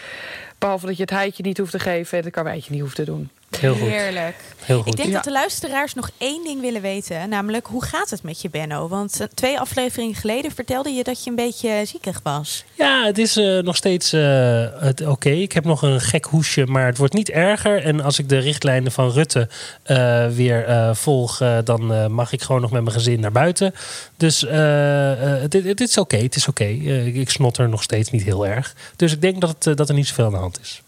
Behalve 0.59 0.87
dat 0.87 0.97
je 0.97 1.03
het 1.03 1.11
heitje 1.11 1.43
niet 1.43 1.59
hoeft 1.59 1.71
te 1.71 1.79
geven 1.79 2.19
en 2.19 2.25
het 2.25 2.33
karweitje 2.33 2.73
niet 2.73 2.81
hoeft 2.81 2.97
te 2.97 3.05
doen. 3.05 3.31
Heel 3.59 3.75
goed. 3.75 3.89
Heerlijk. 3.89 4.35
Heel 4.61 4.79
Ik 4.79 4.85
goed. 4.85 4.97
denk 4.97 5.09
Ja. 5.09 5.15
dat 5.15 5.25
de 5.25 5.31
luisteraars 5.31 5.95
nog 5.95 6.11
één 6.19 6.45
ding 6.45 6.61
willen 6.61 6.81
weten. 6.83 7.29
Namelijk, 7.29 7.67
hoe 7.67 7.85
gaat 7.85 8.11
het 8.11 8.23
met 8.23 8.41
je, 8.43 8.51
Benno? 8.51 8.89
Want 8.89 9.21
eh, 9.21 9.27
twee 9.35 9.59
afleveringen 9.61 10.15
geleden 10.15 10.51
vertelde 10.51 10.91
je 10.91 11.05
dat 11.05 11.25
je 11.25 11.31
een 11.31 11.37
beetje 11.37 11.83
ziekig 11.85 12.21
was. 12.23 12.65
Ja, 12.75 13.05
het 13.05 13.19
is 13.19 13.37
eh, 13.37 13.59
nog 13.59 13.77
steeds 13.77 14.13
eh, 14.13 14.65
het- 14.79 15.07
oké. 15.07 15.29
Ik 15.31 15.53
heb 15.53 15.65
nog 15.65 15.83
een 15.83 16.01
gek 16.01 16.25
hoesje, 16.25 16.67
maar 16.67 16.87
het 16.87 16.99
wordt 16.99 17.15
niet 17.15 17.31
erger. 17.31 17.85
En 17.85 18.01
als 18.01 18.19
ik 18.19 18.29
de 18.29 18.39
richtlijnen 18.39 18.93
van 18.93 19.11
Rutte 19.11 19.49
eh, 19.83 20.27
weer 20.29 20.65
eh, 20.65 20.95
volg, 20.95 21.39
dan 21.65 21.93
eh, 21.95 22.07
mag 22.07 22.33
ik 22.33 22.43
gewoon 22.43 22.61
nog 22.61 22.71
met 22.71 22.83
mijn 22.83 22.95
gezin 22.97 23.21
naar 23.21 23.33
buiten. 23.33 23.75
Dus 24.17 24.45
eh, 24.47 25.13
eh, 25.35 25.41
het, 25.43 25.53
het 25.53 25.81
is 25.81 25.99
oké. 25.99 26.17
Het 26.17 26.37
is 26.37 26.49
oké. 26.49 26.65
Eh, 26.65 27.07
ik 27.17 27.31
snotter 27.31 27.69
nog 27.69 27.83
steeds 27.83 28.11
niet 28.11 28.23
heel 28.23 28.47
erg. 28.47 28.75
Dus 28.97 29.13
ik 29.13 29.21
denk 29.21 29.41
dat, 29.41 29.57
het, 29.65 29.77
dat 29.77 29.89
er 29.89 29.95
niet 29.95 30.07
zoveel 30.07 30.25
aan 30.25 30.31
de 30.33 30.37
hand 30.37 30.61
is. 30.61 30.83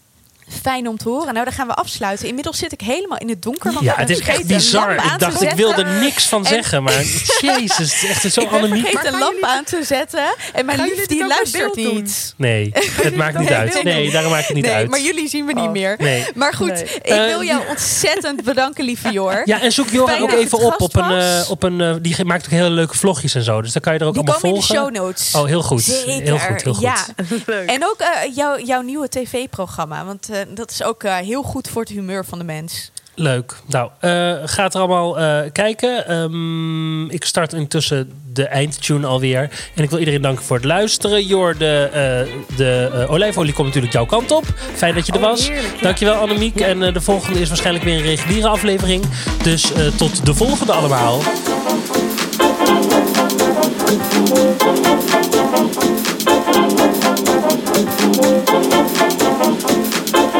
Fijn 0.61 0.87
om 0.87 0.97
te 0.97 1.09
horen. 1.09 1.33
Nou, 1.33 1.45
dan 1.45 1.53
gaan 1.53 1.67
we 1.67 1.73
afsluiten. 1.73 2.27
Inmiddels 2.27 2.57
zit 2.57 2.71
ik 2.71 2.81
helemaal 2.81 3.17
in 3.17 3.29
het 3.29 3.41
donker. 3.41 3.73
Want 3.73 3.85
Ja, 3.85 3.95
we 3.95 4.01
het 4.01 4.09
is 4.09 4.19
echt 4.19 4.47
bizar. 4.47 4.93
Ik 4.95 5.19
dacht, 5.19 5.41
ik 5.41 5.51
wilde 5.51 5.83
niks 5.83 6.27
van 6.27 6.39
En- 6.39 6.47
zeggen. 6.53 6.83
Maar 6.83 6.93
jezus, 7.41 7.77
het 8.01 8.03
is 8.03 8.03
echt 8.09 8.33
zo 8.33 8.41
Ik 8.41 8.49
vergeten 8.49 9.13
een 9.13 9.19
lamp 9.19 9.31
jullie- 9.33 9.45
aan 9.45 9.63
te 9.63 9.83
zetten. 9.83 10.35
En 10.53 10.65
mijn 10.65 10.79
lief 10.81 11.05
die 11.05 11.27
luistert 11.27 11.75
niet. 11.75 12.33
Nee, 12.37 12.71
het 13.01 13.15
maakt 13.15 13.37
niet 13.39 13.49
Nee, 13.49 13.57
uit. 13.57 13.83
nee, 13.83 14.11
daarom 14.11 14.31
maakt 14.31 14.45
het 14.45 14.55
niet 14.55 14.65
nee, 14.65 14.73
uit. 14.73 14.89
maar 14.89 14.99
jullie 15.01 15.27
zien 15.29 15.45
me 15.45 15.53
niet 15.53 15.63
Oh. 15.63 15.71
meer. 15.71 15.95
Nee. 15.97 16.25
Maar 16.35 16.53
goed, 16.53 16.67
Nee. 16.67 16.83
ik 16.83 17.01
Eh, 17.05 17.25
wil 17.25 17.43
jou 17.43 17.61
ontzettend 17.69 18.43
bedanken, 18.43 18.83
lieve 18.85 19.11
Jor. 19.11 19.41
Ja, 19.45 19.61
en 19.61 19.71
zoek 19.71 19.87
Fijn 19.87 20.21
ook 20.21 20.31
even 20.31 20.59
op 20.59 20.81
op 20.81 20.95
een, 20.95 21.11
eh, 21.19 21.49
op 21.49 21.63
een 21.63 21.81
eh, 21.81 21.93
die 22.01 22.25
maakt 22.25 22.45
ook 22.45 22.51
hele 22.51 22.69
leuke 22.69 22.97
vlogjes 22.97 23.35
en 23.35 23.43
zo. 23.43 23.61
Dus 23.61 23.71
dan 23.73 23.81
kan 23.81 23.93
je 23.93 23.99
er 23.99 24.05
ook 24.05 24.13
Die 24.13 24.21
allemaal 24.23 24.39
komen 24.41 24.55
in 24.55 24.61
de 24.61 24.67
volgen. 24.67 24.93
show 24.93 25.05
notes. 25.05 25.35
Oh, 25.35 25.45
heel 25.45 25.61
goed. 25.61 25.85
Heel 25.85 26.39
goed, 26.39 26.63
heel 26.63 26.73
goed. 26.73 26.83
Ja. 26.83 26.95
Leuk. 27.45 27.69
En 27.69 27.85
ook 27.85 27.97
jouw, 28.35 28.59
jouw 28.59 28.81
nieuwe 28.81 29.09
tv-programma. 29.09 30.05
Want 30.05 30.29
eh, 30.33 30.39
dat 30.55 30.71
is 30.71 30.83
ook 30.83 31.03
eh, 31.03 31.15
heel 31.15 31.43
goed 31.43 31.67
voor 31.67 31.81
het 31.81 31.91
humeur 31.91 32.25
van 32.25 32.37
de 32.37 32.43
mens. 32.43 32.91
Leuk. 33.15 33.55
Nou, 33.67 33.89
eh, 33.99 34.33
gaat 34.45 34.73
er 34.73 34.79
allemaal 34.79 35.17
kijken. 35.51 36.07
Ehm, 36.07 37.09
ik 37.09 37.25
start 37.25 37.53
intussen 37.53 38.11
de 38.33 38.45
eindtune 38.45 39.07
alweer. 39.07 39.41
En 39.75 39.83
ik 39.83 39.89
wil 39.89 39.99
iedereen 39.99 40.21
danken 40.21 40.45
voor 40.45 40.55
het 40.55 40.65
luisteren. 40.65 41.25
Jor, 41.25 41.57
de, 41.57 41.89
uh, 42.27 42.57
de 42.57 43.05
olijfolie 43.09 43.53
komt 43.53 43.67
natuurlijk 43.67 43.93
jouw 43.93 44.05
kant 44.05 44.31
op. 44.31 44.45
Fijn 44.73 44.95
dat 44.95 45.05
je 45.05 45.11
er 45.11 45.17
oh, 45.17 45.23
was. 45.23 45.47
Heerlijk, 45.47 45.75
ja. 45.75 45.81
Dankjewel 45.81 46.15
Annemiek. 46.15 46.59
En 46.59 46.79
de 46.79 47.01
volgende 47.01 47.39
is 47.39 47.47
waarschijnlijk 47.47 47.85
weer 47.85 47.95
een 47.95 48.01
reguliere 48.01 48.47
aflevering. 48.47 49.03
Dus 49.43 49.71
tot 49.97 50.25
de 50.25 50.33
volgende 50.33 50.73
allemaal. 50.73 51.21